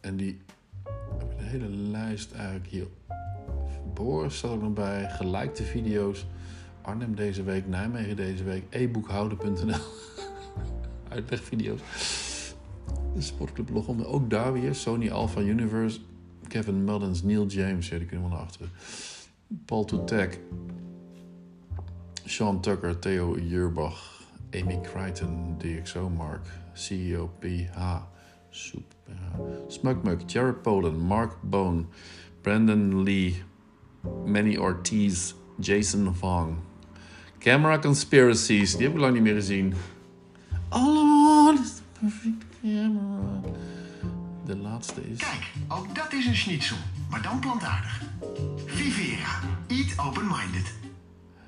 en 0.00 0.16
die 0.16 0.40
heb 1.18 1.30
ik 1.30 1.38
de 1.38 1.44
hele 1.44 1.68
lijst 1.68 2.32
eigenlijk 2.32 2.66
hier. 2.66 2.86
Boris 3.94 4.36
staat 4.36 4.50
er 4.50 4.58
nog 4.58 4.72
bij. 4.72 5.08
Gelijkte 5.10 5.62
video's. 5.62 6.26
Arnhem 6.82 7.14
deze 7.14 7.42
week, 7.42 7.68
Nijmegen 7.68 8.16
deze 8.16 8.44
week. 8.44 8.64
e-boekhouden.nl. 8.70 9.76
Uitlegvideo's. 11.08 11.80
De 13.14 13.20
sportclub. 13.20 13.88
Ook 14.04 14.30
daar 14.30 14.52
weer. 14.52 14.74
Sony 14.74 15.10
Alpha 15.10 15.40
Universe. 15.40 16.00
Kevin 16.48 16.84
Mullins, 16.84 17.22
Neil 17.22 17.46
James. 17.46 17.88
Ja, 17.88 17.98
die 17.98 18.06
kunnen 18.06 18.28
we 18.28 18.34
naar 18.34 18.42
achteren. 18.42 18.70
Paul. 19.64 19.86
Sean 22.24 22.60
Tucker, 22.60 22.98
Theo 22.98 23.38
Jurbach. 23.38 24.22
Amy 24.50 24.80
Crichton, 24.80 25.56
DxO 25.58 26.08
Mark. 26.08 26.46
CEO 26.72 27.30
PH. 27.38 28.02
Soep. 28.50 28.94
PH. 29.04 29.40
Smugmug, 29.68 30.22
Jared 30.26 30.62
Poland, 30.62 30.98
Mark 30.98 31.36
Bone. 31.42 31.84
Brandon 32.40 33.02
Lee. 33.02 33.42
Manny 34.26 34.56
Ortiz. 34.56 35.34
Jason 35.60 36.14
Vong. 36.14 36.56
Camera 37.38 37.78
Conspiracies. 37.78 38.76
Die 38.76 38.82
heb 38.86 38.94
ik 38.94 39.00
lang 39.00 39.12
niet 39.14 39.22
meer 39.22 39.34
gezien. 39.34 39.74
All 40.68 40.94
I 40.96 41.44
want 41.44 41.60
is 41.60 41.74
the 41.74 41.82
perfect 42.00 42.44
camera. 42.62 43.40
De 44.46 44.56
laatste 44.56 45.10
is... 45.10 45.18
Kijk, 45.18 45.52
ook 45.68 45.94
dat 45.94 46.12
is 46.12 46.26
een 46.26 46.36
schnitzel, 46.36 46.76
maar 47.10 47.22
dan 47.22 47.38
plantaardig. 47.38 48.00
Vivera. 48.66 49.40
Eat 49.66 49.98
open-minded. 50.06 50.74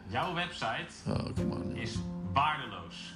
Jouw 0.08 0.34
website 0.34 0.86
Oh, 1.08 1.14
come 1.34 1.54
on. 1.54 1.76
is 1.76 1.98
waardeloos. 2.32 3.14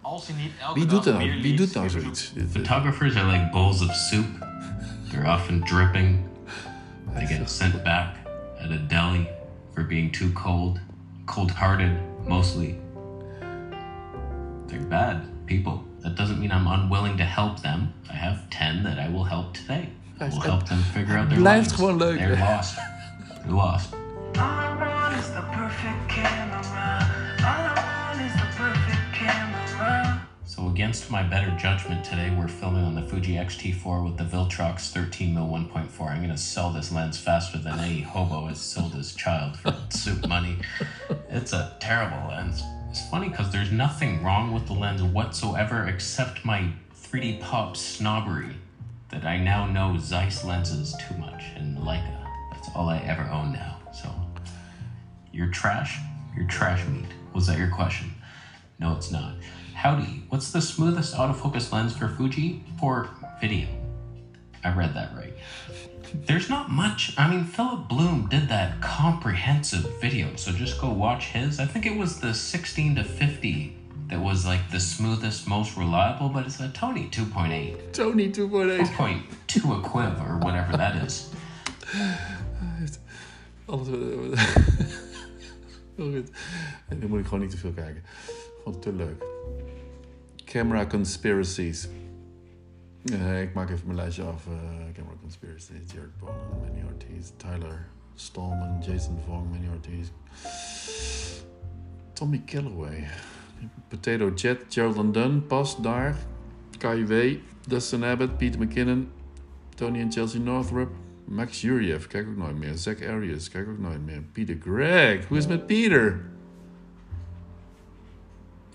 Als 0.00 0.26
je 0.26 0.32
niet 0.32 0.52
elke 0.60 0.78
Wie 0.78 0.88
doet 0.88 1.04
dag 1.04 1.14
dat 1.14 1.22
meer? 1.22 1.40
Wie 1.40 1.56
doet 1.56 1.74
nou 1.74 1.88
zoiets? 1.90 2.32
Eh, 2.36 2.42
Photographers 2.50 3.16
are 3.16 3.32
like 3.32 3.48
bowls 3.52 3.82
of 3.82 3.94
soup. 3.94 4.26
They're 5.10 5.32
often 5.34 5.60
dripping. 5.60 6.18
They 7.14 7.26
get 7.26 7.50
sent 7.50 7.82
back 7.82 8.25
at 8.66 8.72
a 8.72 8.78
deli 8.78 9.28
for 9.74 9.84
being 9.84 10.10
too 10.10 10.32
cold, 10.32 10.80
cold 11.26 11.50
hearted 11.52 11.96
mostly. 12.26 12.78
They're 14.66 14.80
bad 14.80 15.22
people. 15.46 15.84
That 16.00 16.16
doesn't 16.16 16.40
mean 16.40 16.50
I'm 16.50 16.66
unwilling 16.66 17.16
to 17.18 17.24
help 17.24 17.62
them. 17.62 17.94
I 18.10 18.14
have 18.14 18.50
10 18.50 18.82
that 18.82 18.98
I 18.98 19.08
will 19.08 19.24
help 19.24 19.54
today. 19.54 19.90
I 20.18 20.28
will 20.28 20.40
help 20.40 20.68
them 20.68 20.82
figure 20.82 21.16
out 21.16 21.28
their 21.28 21.38
blijft 21.38 21.42
lives. 21.42 21.72
gewoon 21.72 21.98
leuk. 21.98 22.18
They're 22.18 22.36
lost. 22.36 22.76
They're 23.44 23.52
lost. 23.52 23.90
So 23.92 23.98
against 30.76 31.10
my 31.10 31.22
better 31.22 31.50
judgment 31.52 32.04
today, 32.04 32.30
we're 32.38 32.46
filming 32.46 32.84
on 32.84 32.94
the 32.94 33.00
Fuji 33.00 33.38
X-T4 33.38 34.04
with 34.04 34.18
the 34.18 34.24
Viltrox 34.24 34.92
13mm 34.92 35.70
1.4. 35.72 36.10
I'm 36.10 36.20
gonna 36.20 36.36
sell 36.36 36.68
this 36.68 36.92
lens 36.92 37.16
faster 37.16 37.56
than 37.56 37.78
any 37.78 38.02
hobo 38.02 38.44
has 38.48 38.60
sold 38.60 38.92
his 38.92 39.14
child 39.14 39.56
for 39.56 39.74
soup 39.88 40.28
money. 40.28 40.58
It's 41.30 41.54
a 41.54 41.74
terrible 41.80 42.28
lens. 42.28 42.62
It's 42.90 43.08
funny 43.08 43.30
because 43.30 43.50
there's 43.50 43.72
nothing 43.72 44.22
wrong 44.22 44.52
with 44.52 44.66
the 44.66 44.74
lens 44.74 45.02
whatsoever 45.02 45.86
except 45.86 46.44
my 46.44 46.70
3D 46.94 47.40
pop 47.40 47.74
snobbery 47.74 48.54
that 49.08 49.24
I 49.24 49.38
now 49.38 49.64
know 49.64 49.96
Zeiss 49.96 50.44
lenses 50.44 50.94
too 51.08 51.16
much 51.16 51.42
and 51.56 51.78
Leica. 51.78 52.28
That's 52.52 52.68
all 52.74 52.90
I 52.90 52.98
ever 52.98 53.22
own 53.30 53.50
now. 53.50 53.78
So 53.94 54.10
you're 55.32 55.48
trash. 55.48 55.98
You're 56.36 56.48
trash 56.48 56.86
meat. 56.86 57.08
Was 57.32 57.46
that 57.46 57.56
your 57.56 57.70
question? 57.70 58.12
No, 58.78 58.94
it's 58.94 59.10
not. 59.10 59.36
Howdy, 59.76 60.22
what's 60.30 60.52
the 60.52 60.62
smoothest 60.62 61.14
autofocus 61.14 61.70
lens 61.70 61.94
for 61.94 62.08
Fuji? 62.08 62.64
For 62.80 63.10
video. 63.42 63.68
I 64.64 64.72
read 64.74 64.94
that 64.94 65.14
right. 65.14 65.34
There's 66.14 66.48
not 66.48 66.70
much. 66.70 67.12
I 67.18 67.28
mean, 67.28 67.44
Philip 67.44 67.86
Bloom 67.86 68.26
did 68.30 68.48
that 68.48 68.80
comprehensive 68.80 70.00
video, 70.00 70.34
so 70.36 70.50
just 70.50 70.80
go 70.80 70.90
watch 70.90 71.26
his. 71.26 71.60
I 71.60 71.66
think 71.66 71.84
it 71.84 71.94
was 71.94 72.18
the 72.20 72.32
16 72.32 72.96
to 72.96 73.04
50 73.04 73.76
that 74.08 74.18
was 74.18 74.46
like 74.46 74.70
the 74.70 74.80
smoothest, 74.80 75.46
most 75.46 75.76
reliable, 75.76 76.30
but 76.30 76.46
it's 76.46 76.58
a 76.58 76.70
Tony 76.70 77.10
2.8. 77.10 77.92
Tony 77.92 78.30
2.8. 78.30 78.80
4.2 79.46 79.78
a 79.78 79.82
quiv 79.82 80.18
or 80.26 80.38
whatever 80.38 80.74
that 80.74 80.96
is. 81.04 81.30
Heel 85.96 86.10
goed. 86.10 86.30
En 86.88 87.00
dan 87.00 87.08
moet 87.08 87.18
ik 87.18 87.24
gewoon 87.24 87.40
niet 87.40 87.50
te 87.50 87.56
veel 87.56 87.72
kijken. 87.72 88.02
Het 88.64 88.82
te 88.82 88.92
leuk. 88.92 89.35
Camera 90.44 90.86
Conspiracies. 90.86 91.88
Eh, 93.04 93.42
ik 93.42 93.54
maak 93.54 93.70
even 93.70 93.86
mijn 93.86 93.98
lijstje 93.98 94.22
af. 94.22 94.46
Eh, 94.46 94.52
Camera 94.92 95.14
Conspiracies. 95.20 95.92
Jared 95.92 96.18
Bowen, 96.18 96.58
Manny 96.60 96.82
Ortiz. 96.82 97.30
Tyler 97.36 97.86
Stallman. 98.14 98.78
Jason 98.80 99.18
Vong, 99.26 99.50
Manny 99.50 99.68
Ortiz. 99.68 100.08
Tommy 102.12 102.42
Calloway. 102.46 103.08
Potato 103.88 104.32
Jet. 104.34 104.64
Gerald 104.68 105.14
Dunn. 105.14 105.46
Pas 105.46 105.82
daar. 105.82 106.16
KIW. 106.78 107.38
Dustin 107.68 108.04
Abbott. 108.04 108.36
Peter 108.38 108.60
McKinnon. 108.60 109.08
Tony 109.74 110.00
en 110.00 110.12
Chelsea 110.12 110.40
Northrup. 110.40 110.90
Max 111.26 111.60
Jurjev, 111.60 112.06
kijk 112.06 112.28
ook 112.28 112.36
nooit 112.36 112.58
meer. 112.58 112.74
Zach 112.74 113.02
Arias, 113.02 113.50
kijk 113.50 113.68
ook 113.68 113.78
nooit 113.78 114.04
meer. 114.04 114.22
Peter 114.32 114.56
Gregg, 114.60 115.26
hoe 115.26 115.38
is 115.38 115.46
met 115.46 115.66
Peter? 115.66 116.20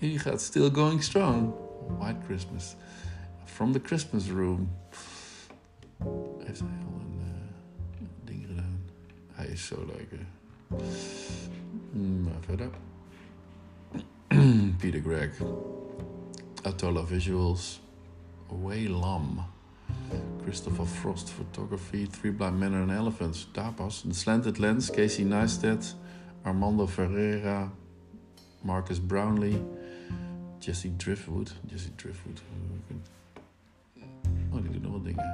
Hij 0.02 0.18
gaat 0.18 0.40
still 0.40 0.70
going 0.70 1.02
strong. 1.02 1.52
White 1.98 2.18
Christmas. 2.24 2.74
From 3.44 3.72
the 3.72 3.80
Christmas 3.82 4.28
Room. 4.28 4.70
Hij 5.98 6.54
al 6.60 7.00
een 7.00 7.20
eh, 7.20 8.06
ding 8.24 8.46
gedaan? 8.46 8.80
Hij 9.32 9.46
is 9.46 9.66
zo 9.66 9.86
leuk. 9.86 10.20
Mm, 11.90 12.28
verder. 12.40 12.70
Peter 14.80 15.00
Gregg. 15.00 15.42
Atolla 16.62 17.06
Visuals. 17.06 17.80
Way 18.62 18.88
Lam. 18.88 19.44
Christopher 20.42 20.86
Frost 20.86 21.30
Photography, 21.30 22.06
Three 22.06 22.32
Blind 22.32 22.58
Men 22.58 22.74
and 22.74 22.90
Elephants, 22.90 23.48
daar 23.52 23.72
pas. 23.72 24.00
The 24.00 24.14
Slanted 24.14 24.58
Lens, 24.58 24.90
Casey 24.90 25.24
Neistat, 25.24 25.96
Armando 26.42 26.86
Ferreira, 26.86 27.72
Marcus 28.62 29.06
Brownlee, 29.06 29.62
Jesse 30.62 30.96
Driftwood. 30.96 31.52
Jesse 31.66 31.90
Driftwood. 31.96 32.42
Oh, 34.52 34.62
die 34.62 34.70
doet 34.70 34.82
nog 34.82 34.92
wat 34.92 35.04
dingen. 35.04 35.24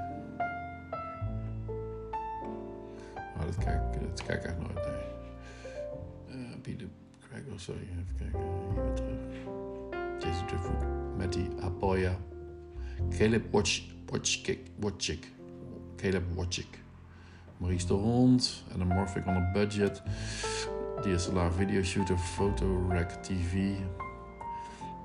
Oh, 3.36 3.44
dat 3.44 3.58
kijk, 3.58 4.00
dat 4.00 4.22
kijk 4.22 4.42
ik 4.42 4.50
echt 4.50 4.58
nooit, 4.58 4.74
nee. 4.74 4.94
Eh, 6.28 6.60
Peter 6.62 6.88
Craig, 7.28 7.42
oh 7.52 7.58
sorry, 7.58 7.80
even 7.80 8.06
kijken. 8.18 8.40
Hier 8.40 8.84
weer 8.84 8.94
terug. 8.94 9.18
Jesse 10.18 10.44
Driftwood, 10.44 10.84
Matty 11.16 11.46
Apoya, 11.60 12.16
Caleb 13.18 13.52
Watch, 13.52 13.82
Watchkick, 14.06 14.70
Watchik. 14.80 15.32
Caleb 15.96 16.24
Watchik. 16.34 16.78
Maurice 17.56 17.86
de 17.86 17.94
Hond. 17.94 18.64
Anamorphic 18.74 19.26
on 19.26 19.36
a 19.36 19.50
Budget. 19.52 20.02
DSLR 21.02 21.50
Video 21.50 21.82
Shooter, 21.82 22.18
Photo 22.18 22.66
Rack 22.66 23.22
TV. 23.22 23.76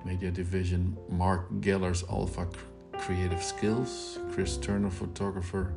Media 0.04 0.32
Division. 0.32 0.98
Mark 1.10 1.50
Gellers 1.62 2.04
Alpha 2.10 2.48
Creative 2.98 3.42
Skills. 3.44 4.20
Chris 4.32 4.58
Turner 4.58 4.92
Photographer. 4.92 5.74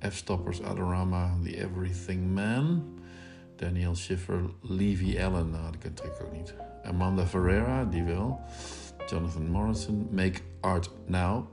F-Stoppers 0.00 0.60
Adorama. 0.60 1.30
The 1.42 1.56
Everything 1.56 2.34
Man. 2.34 2.82
Daniel 3.56 3.94
Schiffer. 3.94 4.40
Levy 4.62 5.18
Allen. 5.18 5.50
Nou, 5.50 5.70
die 5.70 5.80
ken 5.80 5.92
ik 6.04 6.22
ook 6.26 6.32
niet. 6.32 6.54
Amanda 6.84 7.26
Ferreira, 7.26 7.84
die 7.84 8.02
wel. 8.02 8.40
Jonathan 9.06 9.50
Morrison. 9.50 10.08
Make 10.10 10.40
Art 10.60 10.90
Now. 11.06 11.46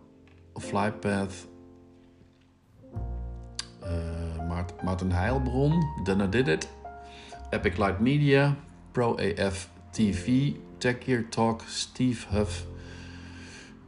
Flypath. 0.55 1.47
eh, 3.81 4.47
Maart- 4.47 4.83
Maarten 4.83 5.11
Heilbron. 5.11 5.83
Dana 6.03 6.27
Did 6.27 6.47
It. 6.47 6.67
Epic 7.49 7.77
Light 7.77 7.99
Media. 7.99 8.55
Pro 8.91 9.15
AF 9.15 9.69
TV. 9.91 10.53
Tech 10.83 11.05
Gear 11.05 11.23
Talk. 11.29 11.63
Steve 11.67 12.27
Huff. 12.29 12.65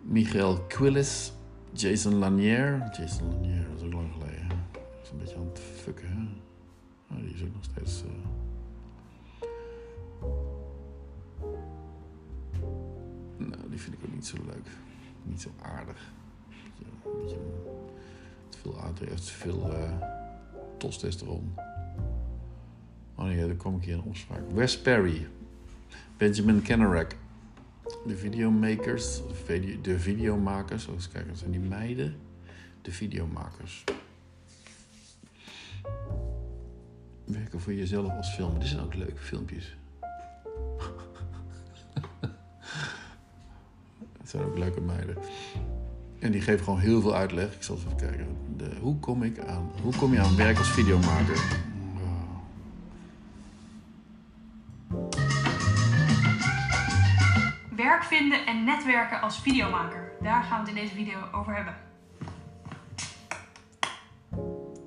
Michael 0.05 0.59
Quillis. 0.69 1.33
Jason 1.73 2.19
Lanier. 2.19 2.89
Jason 2.97 3.31
Lanier, 3.31 3.65
dat 3.69 3.79
is 3.81 3.85
ook 3.85 3.93
lang 3.93 4.11
geleden. 4.13 4.47
Dat 4.71 5.03
is 5.03 5.09
een 5.11 5.17
beetje 5.17 5.35
aan 5.35 5.45
het 5.45 5.59
fucken, 5.59 6.07
hè? 6.07 6.23
Oh, 7.15 7.21
die 7.23 7.33
is 7.33 7.41
ook 7.43 7.53
nog 7.53 7.63
steeds... 7.63 8.03
eh, 8.03 8.09
Nou, 13.37 13.69
die 13.69 13.79
vind 13.79 13.95
ik 13.95 13.99
ook 14.05 14.13
niet 14.13 14.25
zo 14.25 14.37
leuk. 14.45 14.67
Niet 15.23 15.41
zo 15.41 15.49
aardig. 15.61 16.13
Te 18.49 18.57
veel 18.57 18.79
aardruk, 18.81 19.17
te 19.17 19.31
veel 19.31 19.73
eh 19.73 19.91
testosteron. 20.77 21.53
Oh 23.15 23.25
nee, 23.25 23.45
daar 23.47 23.55
kom 23.55 23.75
ik 23.75 23.83
hier 23.83 23.93
in 23.93 24.01
opspraak. 24.03 24.41
Wes 24.53 24.81
Perry. 24.81 25.27
Benjamin 26.17 26.61
Kennerak. 26.61 27.15
De 28.05 28.17
videomakers. 28.17 29.15
De, 29.27 29.35
video, 29.45 29.81
de 29.81 29.99
videomakers. 29.99 30.87
Oh, 30.87 30.93
eens 30.93 31.09
kijken, 31.09 31.29
dat 31.29 31.39
zijn 31.39 31.51
die 31.51 31.59
meiden. 31.59 32.15
De 32.81 32.91
videomakers. 32.91 33.83
Werken 37.25 37.59
voor 37.59 37.73
jezelf 37.73 38.11
als 38.11 38.29
film. 38.29 38.59
Dit 38.59 38.67
zijn 38.67 38.81
ook 38.81 38.93
leuke 38.93 39.21
filmpjes. 39.21 39.75
Het 44.19 44.29
zijn 44.29 44.43
ook 44.43 44.57
leuke 44.57 44.81
meiden. 44.81 45.17
En 46.19 46.31
die 46.31 46.41
geeft 46.41 46.63
gewoon 46.63 46.79
heel 46.79 47.01
veel 47.01 47.15
uitleg. 47.15 47.55
Ik 47.55 47.63
zal 47.63 47.75
eens 47.75 47.85
even 47.85 47.97
kijken. 47.97 48.27
De, 48.57 48.69
hoe, 48.81 48.99
kom 48.99 49.23
ik 49.23 49.39
aan, 49.39 49.71
hoe 49.81 49.95
kom 49.95 50.13
je 50.13 50.19
aan 50.19 50.35
werk 50.35 50.57
als 50.57 50.71
videomaker? 50.71 51.63
Vinden 58.85 59.01
en 59.01 59.09
netwerken 59.09 59.21
als 59.21 59.39
videomaker. 59.39 60.11
Daar 60.21 60.43
gaan 60.43 60.63
we 60.63 60.69
het 60.69 60.77
in 60.77 60.83
deze 60.83 60.95
video 60.95 61.19
over 61.31 61.55
hebben. 61.55 61.75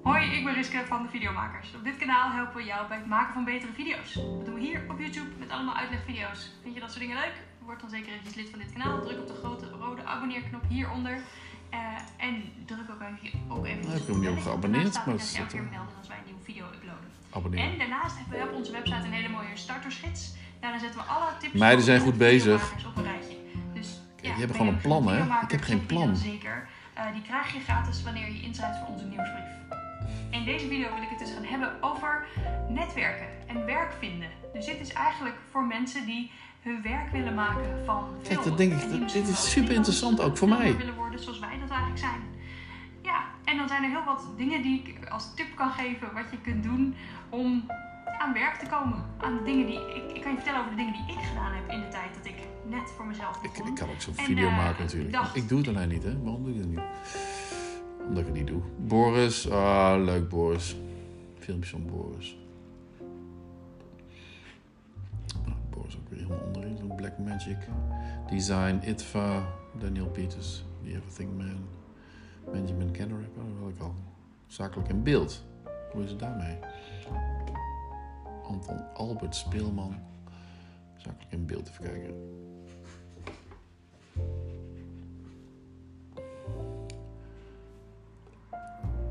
Hoi, 0.02 0.24
ik 0.36 0.44
ben 0.44 0.54
Riske 0.54 0.84
van 0.86 1.02
de 1.02 1.08
Videomakers. 1.08 1.74
Op 1.74 1.84
dit 1.84 1.96
kanaal 1.96 2.30
helpen 2.30 2.56
we 2.56 2.64
jou 2.64 2.88
bij 2.88 2.96
het 2.96 3.06
maken 3.06 3.32
van 3.32 3.44
betere 3.44 3.72
video's. 3.72 4.14
Dat 4.14 4.44
doen 4.44 4.54
we 4.54 4.60
hier 4.60 4.80
op 4.88 4.98
YouTube 4.98 5.30
met 5.38 5.50
allemaal 5.50 5.74
uitlegvideo's. 5.74 6.52
Vind 6.62 6.74
je 6.74 6.80
dat 6.80 6.90
soort 6.90 7.00
dingen 7.00 7.16
leuk? 7.16 7.36
Word 7.58 7.80
dan 7.80 7.90
zeker 7.90 8.12
eventjes 8.12 8.34
lid 8.34 8.50
van 8.50 8.58
dit 8.58 8.72
kanaal. 8.72 9.00
Druk 9.00 9.18
op 9.18 9.26
de 9.26 9.34
grote 9.34 9.66
rode 9.80 10.04
abonneerknop 10.04 10.62
hieronder. 10.68 11.16
Eh, 11.70 11.78
en 12.26 12.34
druk 12.66 12.90
ook 12.90 13.02
even, 13.02 13.40
ook 13.48 13.66
even 13.66 13.80
Nou, 13.80 13.96
ik 13.96 14.06
heb 14.06 14.14
hem 14.14 14.20
niet 14.20 14.28
op 14.28 14.40
geabonneerd, 14.40 14.94
maar 14.94 15.14
het 15.14 15.34
elke 15.38 15.50
keer 15.50 15.60
er. 15.60 15.68
melden 15.70 15.96
als 15.98 16.08
wij 16.08 16.18
een 16.18 16.24
nieuwe 16.24 16.44
video 16.44 16.64
uploaden. 16.74 17.10
Abonneren. 17.30 17.70
En 17.70 17.78
daarnaast 17.78 18.16
hebben 18.18 18.38
we 18.38 18.44
op 18.48 18.54
onze 18.54 18.72
website 18.72 19.04
een 19.06 19.12
hele 19.12 19.28
mooie 19.28 19.56
startersgids. 19.66 20.34
Daarin 20.60 20.80
zetten 20.80 21.00
we 21.00 21.06
alle 21.06 21.30
tips 21.38 21.52
Meiden 21.52 21.84
zijn 21.84 22.00
goed 22.00 22.18
bezig. 22.18 22.72
op 22.86 22.96
een 22.96 23.02
rijtje. 23.02 23.37
Die 24.38 24.46
hebben 24.46 24.66
ben 24.66 24.80
gewoon 24.82 25.00
je 25.00 25.04
een 25.04 25.04
plan, 25.18 25.28
hè? 25.38 25.42
Ik 25.44 25.50
heb 25.50 25.62
geen 25.62 25.86
plan. 25.86 26.16
Zeker. 26.16 26.68
Eh, 26.94 27.04
die 27.12 27.22
krijg 27.22 27.52
je 27.52 27.60
gratis 27.60 28.02
wanneer 28.02 28.26
je 28.32 28.42
inschrijft 28.42 28.78
voor 28.78 28.88
onze 28.88 29.04
nieuwsbrief. 29.04 29.50
In 30.30 30.44
deze 30.44 30.66
video 30.68 30.94
wil 30.94 31.02
ik 31.02 31.08
het 31.08 31.18
dus 31.18 31.32
gaan 31.34 31.44
hebben 31.44 31.82
over 31.82 32.26
netwerken 32.68 33.26
en 33.46 33.64
werk 33.64 33.92
vinden. 33.98 34.28
Dus 34.52 34.66
dit 34.66 34.80
is 34.80 34.92
eigenlijk 34.92 35.36
voor 35.50 35.64
mensen 35.66 36.06
die 36.06 36.30
hun 36.62 36.82
werk 36.82 37.10
willen 37.12 37.34
maken 37.34 37.84
van 37.84 38.04
Kijk, 38.22 38.32
film. 38.40 38.44
dat 38.48 38.58
denk 38.58 38.72
ik, 38.72 38.90
dat- 38.90 39.12
dit 39.12 39.28
is 39.28 39.50
super 39.50 39.74
interessant 39.74 40.20
ook 40.20 40.36
voor 40.36 40.48
mij. 40.48 40.76
willen 40.76 40.94
worden 40.94 41.20
zoals 41.22 41.38
wij 41.38 41.58
dat 41.60 41.68
eigenlijk 41.70 41.98
zijn. 42.00 42.20
Ja, 43.02 43.24
en 43.44 43.56
dan 43.56 43.68
zijn 43.68 43.82
er 43.82 43.88
heel 43.90 44.04
wat 44.04 44.26
dingen 44.36 44.62
die 44.62 44.82
ik 44.82 45.08
als 45.08 45.34
tip 45.34 45.56
kan 45.56 45.70
geven 45.70 46.12
wat 46.14 46.30
je 46.30 46.38
kunt 46.40 46.62
doen 46.62 46.94
om 47.28 47.66
aan 48.18 48.32
werk 48.32 48.54
te 48.54 48.66
komen. 48.66 49.04
Aan 49.20 49.36
de 49.36 49.42
dingen 49.42 49.66
die 49.66 49.78
ik, 49.96 50.16
ik 50.16 50.22
kan 50.22 50.30
je 50.30 50.36
vertellen 50.36 50.60
over 50.60 50.70
de 50.70 50.76
dingen 50.76 50.92
die 50.92 51.16
ik 51.16 51.22
gedaan 51.24 51.52
heb 51.54 51.70
in 51.70 51.80
de 51.80 51.88
tijd 51.88 52.14
dat 52.14 52.26
ik 52.26 52.37
net 52.68 52.90
voor 52.96 53.06
mezelf 53.06 53.40
begon. 53.40 53.66
Ik 53.66 53.74
kan 53.74 53.88
ook 53.90 54.00
zo'n 54.00 54.14
video 54.14 54.48
eh, 54.48 54.56
maken 54.56 54.82
natuurlijk. 54.82 55.10
Ik 55.10 55.16
dacht, 55.16 55.36
Ik 55.36 55.48
doe 55.48 55.58
het 55.58 55.68
alleen 55.68 55.88
niet, 55.88 56.02
hè? 56.02 56.22
Waarom 56.22 56.44
doe 56.44 56.52
ik 56.52 56.58
het 56.58 56.68
niet? 56.68 56.80
Omdat 58.06 58.18
ik 58.18 58.26
het 58.26 58.34
niet 58.34 58.46
doe. 58.46 58.60
Boris, 58.86 59.50
ah, 59.50 60.04
leuk 60.04 60.28
Boris. 60.28 60.76
Filmpjes 61.38 61.70
van 61.70 61.86
Boris. 61.86 62.38
Ah, 65.46 65.54
Boris 65.70 65.96
ook 65.96 66.08
weer 66.08 66.18
helemaal 66.18 66.44
onderin. 66.46 66.76
Zo'n 66.76 66.96
Black 66.96 67.18
Magic. 67.18 67.56
Design, 68.30 68.80
Itva, 68.84 69.46
Daniel 69.78 70.06
Peters, 70.06 70.64
The 70.82 70.88
Everything 70.88 71.36
Man, 71.36 71.68
Benjamin 72.52 72.90
Kennerik. 72.90 73.30
Oh, 73.36 73.60
dat 73.60 73.68
ik 73.68 73.80
al. 73.80 73.94
Zakelijk 74.46 74.88
in 74.88 75.02
beeld. 75.02 75.44
Hoe 75.92 76.02
is 76.02 76.10
het 76.10 76.18
daarmee? 76.18 76.58
Anton 78.48 78.94
Albert 78.94 79.34
Speelman. 79.34 79.94
Zakelijk 80.96 81.32
in 81.32 81.46
beeld, 81.46 81.68
even 81.68 81.84
kijken. 81.84 82.14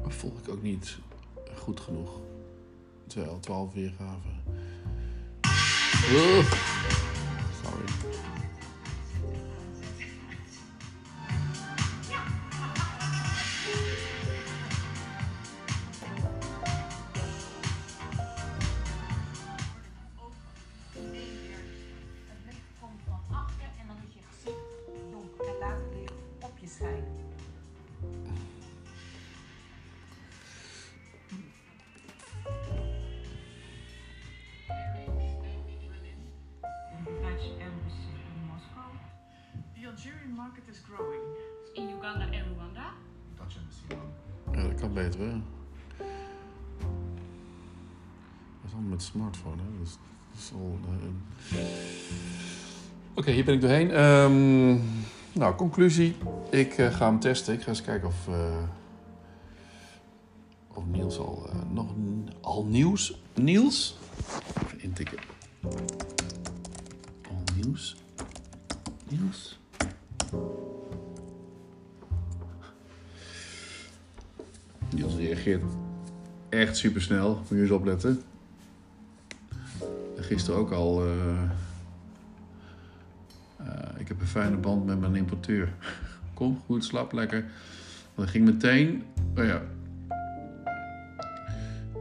Maar 0.07 0.15
ik 0.37 0.49
ook 0.49 0.61
niet 0.61 0.97
goed 1.55 1.79
genoeg. 1.79 2.19
Terwijl 3.07 3.39
12 3.39 3.73
weergaven. 3.73 4.43
Sorry. 7.63 7.85
Market 40.47 40.67
is 40.71 40.81
growing. 40.89 41.21
In 41.73 41.89
Uganda 41.97 42.31
en 42.31 42.45
Rwanda. 42.53 42.93
Dutch 43.35 43.57
embassy 43.57 43.83
man. 43.89 44.07
Ja, 44.55 44.67
dat 44.67 44.79
kan 44.79 44.93
beter, 44.93 45.19
hè? 45.19 45.31
Dat 48.61 48.65
is 48.65 48.71
allemaal 48.71 48.89
met 48.89 49.01
smartphone, 49.01 49.61
hè? 49.61 49.79
Dus, 49.79 49.97
dat 50.31 50.39
is 50.41 50.51
al, 50.53 50.79
eh, 50.85 51.59
Oké, 53.13 53.31
hier 53.31 53.45
ben 53.45 53.53
ik 53.53 53.61
doorheen. 53.61 53.91
Ehm, 53.91 54.79
nou, 55.31 55.55
conclusie. 55.55 56.15
Ik 56.49 56.77
eh, 56.77 56.93
ga 56.93 57.05
hem 57.05 57.19
testen. 57.19 57.53
Ik 57.53 57.61
ga 57.61 57.67
eens 57.67 57.81
kijken 57.81 58.07
of, 58.07 58.27
eh, 58.27 58.63
of 60.73 60.85
Niels 60.85 61.17
al 61.17 61.49
eh, 61.49 61.55
nog 61.71 61.93
al 62.41 62.65
nieuws. 62.65 63.21
Niels? 63.33 63.97
Even 64.63 64.81
intikken. 64.81 65.19
Al 67.29 67.43
nieuws. 67.55 67.95
Niels? 69.09 69.57
Echt 76.49 76.77
super 76.77 77.01
snel. 77.01 77.35
Moet 77.35 77.47
je 77.49 77.61
eens 77.61 77.71
opletten. 77.71 78.21
Gisteren 80.17 80.59
ook 80.59 80.71
al. 80.71 81.05
eh, 81.05 81.41
eh, 83.57 83.99
ik 83.99 84.07
heb 84.07 84.21
een 84.21 84.27
fijne 84.27 84.57
band 84.57 84.85
met 84.85 84.99
mijn 84.99 85.15
importeur. 85.15 85.73
Kom 86.33 86.61
goed, 86.65 86.85
slaap 86.85 87.11
lekker. 87.11 87.45
Hij 88.15 88.27
ging 88.27 88.45
meteen. 88.45 89.03
Oh 89.37 89.45
ja. 89.45 89.61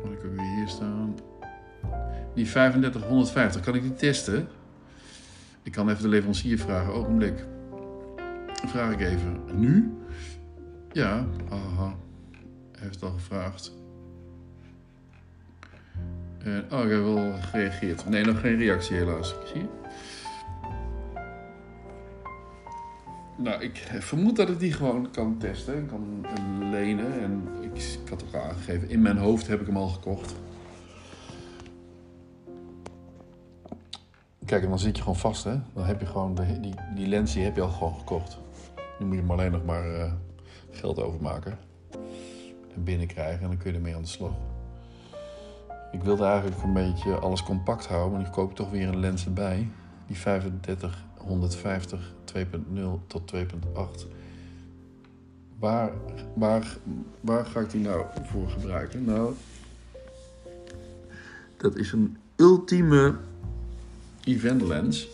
Moet 0.05 0.13
ik 0.13 0.25
ook 0.25 0.37
weer 0.37 0.55
hier 0.57 0.69
staan? 0.69 1.15
Die 2.35 2.47
3550, 2.47 3.61
kan 3.61 3.75
ik 3.75 3.83
die 3.83 3.95
testen? 3.95 4.49
Ik 5.63 5.73
kan 5.73 5.89
even 5.89 6.03
de 6.03 6.09
leverancier 6.09 6.59
vragen. 6.59 6.93
Ogenblik. 6.93 7.45
Vraag 8.67 8.93
ik 8.93 9.01
even. 9.01 9.41
Nu? 9.55 9.97
Ja, 10.93 11.27
aha. 11.51 11.95
Heeft 12.77 13.03
al 13.03 13.11
gevraagd. 13.11 13.73
En, 16.39 16.65
oh, 16.73 16.85
ik 16.85 16.91
heb 16.91 17.03
wel 17.03 17.33
gereageerd. 17.41 18.09
Nee, 18.09 18.25
nog 18.25 18.41
geen 18.41 18.57
reactie 18.57 18.97
helaas. 18.97 19.35
Zie 19.45 19.61
je? 19.61 19.69
Nou, 23.39 23.63
ik 23.63 23.77
vermoed 24.01 24.37
dat 24.37 24.49
ik 24.49 24.59
die 24.59 24.73
gewoon 24.73 25.11
kan 25.11 25.39
testen. 25.39 25.79
Ik 25.79 25.87
kan 25.89 26.27
lenen. 26.71 27.21
En 27.21 27.49
ik, 27.61 27.99
had 28.09 28.25
ook 28.25 28.35
al 28.35 28.41
aangegeven, 28.41 28.91
in 28.91 29.03
mijn 29.03 29.17
hoofd 29.17 29.47
heb 29.47 29.61
ik 29.61 29.67
hem 29.67 29.77
al 29.77 29.89
gekocht. 29.89 30.35
Kijk, 34.45 34.63
en 34.63 34.69
dan 34.69 34.79
zit 34.79 34.97
je 34.97 35.03
gewoon 35.03 35.19
vast, 35.19 35.45
hè. 35.45 35.61
Dan 35.75 35.85
heb 35.85 36.01
je 36.01 36.07
gewoon, 36.07 36.35
die, 36.61 36.75
die 36.95 37.07
lens 37.07 37.33
die 37.33 37.45
heb 37.45 37.57
je 37.57 37.63
al 37.63 37.69
gewoon 37.69 37.95
gekocht. 37.99 38.39
Nu 38.99 39.07
moet 39.07 39.15
je 39.15 39.21
hem 39.21 39.31
alleen 39.31 39.53
nog 39.53 39.65
maar 39.65 39.95
eh, 39.95 40.13
geld 40.71 41.03
overmaken. 41.03 41.59
En 42.77 42.85
binnenkrijgen 42.85 43.43
en 43.43 43.49
dan 43.49 43.57
kun 43.57 43.71
je 43.71 43.77
ermee 43.77 43.95
aan 43.95 44.03
de 44.03 44.09
slag. 44.09 44.33
Ik 45.93 46.03
wilde 46.03 46.25
eigenlijk 46.25 46.63
een 46.63 46.73
beetje 46.73 47.15
alles 47.15 47.43
compact 47.43 47.87
houden, 47.87 48.13
maar 48.13 48.23
nu 48.23 48.31
koop 48.31 48.51
ik 48.51 48.57
toch 48.57 48.71
weer 48.71 48.89
een 48.89 49.01
lens 49.01 49.25
erbij. 49.25 49.69
Die 50.07 50.17
35, 50.17 51.05
150, 51.17 52.15
2.0 52.35 52.43
tot 53.07 53.35
2.8. 53.35 54.07
Waar, 55.59 55.93
waar, 56.35 56.77
waar 57.21 57.47
ga 57.47 57.61
ik 57.61 57.71
die 57.71 57.81
nou 57.81 58.05
voor 58.23 58.49
gebruiken? 58.49 59.05
Nou, 59.05 59.35
dat 61.57 61.77
is 61.77 61.93
een 61.93 62.17
ultieme 62.37 63.15
event 64.25 64.63
lens. 64.63 65.09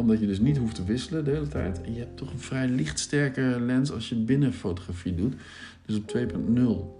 Omdat 0.00 0.20
je 0.20 0.26
dus 0.26 0.38
niet 0.38 0.56
hoeft 0.56 0.74
te 0.74 0.84
wisselen 0.84 1.24
de 1.24 1.30
hele 1.30 1.48
tijd. 1.48 1.80
Je 1.84 1.98
hebt 1.98 2.16
toch 2.16 2.32
een 2.32 2.38
vrij 2.38 2.68
lichtsterke 2.68 3.56
lens 3.60 3.92
als 3.92 4.08
je 4.08 4.14
binnenfotografie 4.14 5.14
doet. 5.14 5.34
Dus 5.86 5.96
op 5.96 6.08
2.0. 6.08 6.98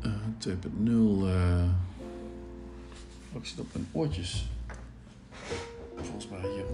Eh, 0.00 0.12
2.0. 0.38 1.26
eh 1.26 1.64
Oh, 3.32 3.40
ik 3.40 3.46
zit 3.46 3.60
op 3.60 3.66
mijn 3.72 3.86
oortjes. 3.92 4.46
Volgens 5.96 6.28
mij 6.28 6.40
hier. 6.40 6.64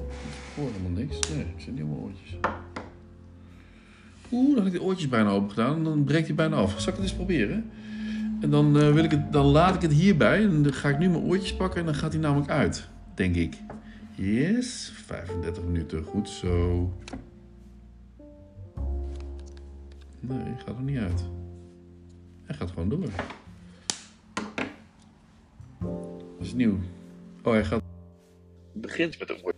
Ik 0.57 0.72
helemaal 0.72 0.91
niks. 0.91 1.18
Nee, 1.28 1.41
ik 1.41 1.61
zit 1.61 1.72
niet 1.72 1.82
op 1.82 1.89
mijn 1.89 2.01
oortjes. 2.01 2.36
Oeh, 4.32 4.55
dan 4.55 4.64
heb 4.64 4.74
ik 4.74 4.80
de 4.80 4.86
oortjes 4.86 5.09
bijna 5.09 5.30
open 5.30 5.51
gedaan. 5.51 5.76
En 5.76 5.84
dan 5.84 6.05
breekt 6.05 6.26
hij 6.26 6.36
bijna 6.36 6.57
af. 6.57 6.70
Zal 6.70 6.89
ik 6.89 6.95
het 6.95 7.03
eens 7.03 7.14
proberen? 7.14 7.70
En 8.41 8.51
dan, 8.51 8.78
eh, 8.78 8.93
wil 8.93 9.05
ik 9.05 9.11
het, 9.11 9.32
dan 9.32 9.47
laat 9.47 9.74
ik 9.74 9.82
het 9.82 9.93
hierbij. 9.93 10.43
En 10.43 10.62
dan 10.62 10.72
ga 10.72 10.89
ik 10.89 10.99
nu 10.99 11.09
mijn 11.09 11.22
oortjes 11.22 11.57
pakken 11.57 11.80
en 11.80 11.86
dan 11.86 11.95
gaat 11.95 12.12
hij 12.12 12.20
namelijk 12.20 12.51
uit, 12.51 12.89
denk 13.14 13.34
ik. 13.34 13.57
Yes, 14.14 14.93
35 14.95 15.64
minuten, 15.64 16.05
goed 16.05 16.28
zo. 16.28 16.93
Nee, 20.20 20.55
gaat 20.57 20.76
er 20.76 20.82
niet 20.82 20.99
uit. 20.99 21.22
Hij 22.43 22.57
gaat 22.57 22.70
gewoon 22.70 22.89
door. 22.89 23.09
Dat 26.39 26.47
is 26.47 26.55
nieuw. 26.55 26.78
Oh, 27.43 27.53
hij 27.53 27.64
gaat. 27.64 27.82
Het 28.72 28.82
begint 28.82 29.18
met 29.18 29.30
een 29.30 29.39
woord. 29.43 29.57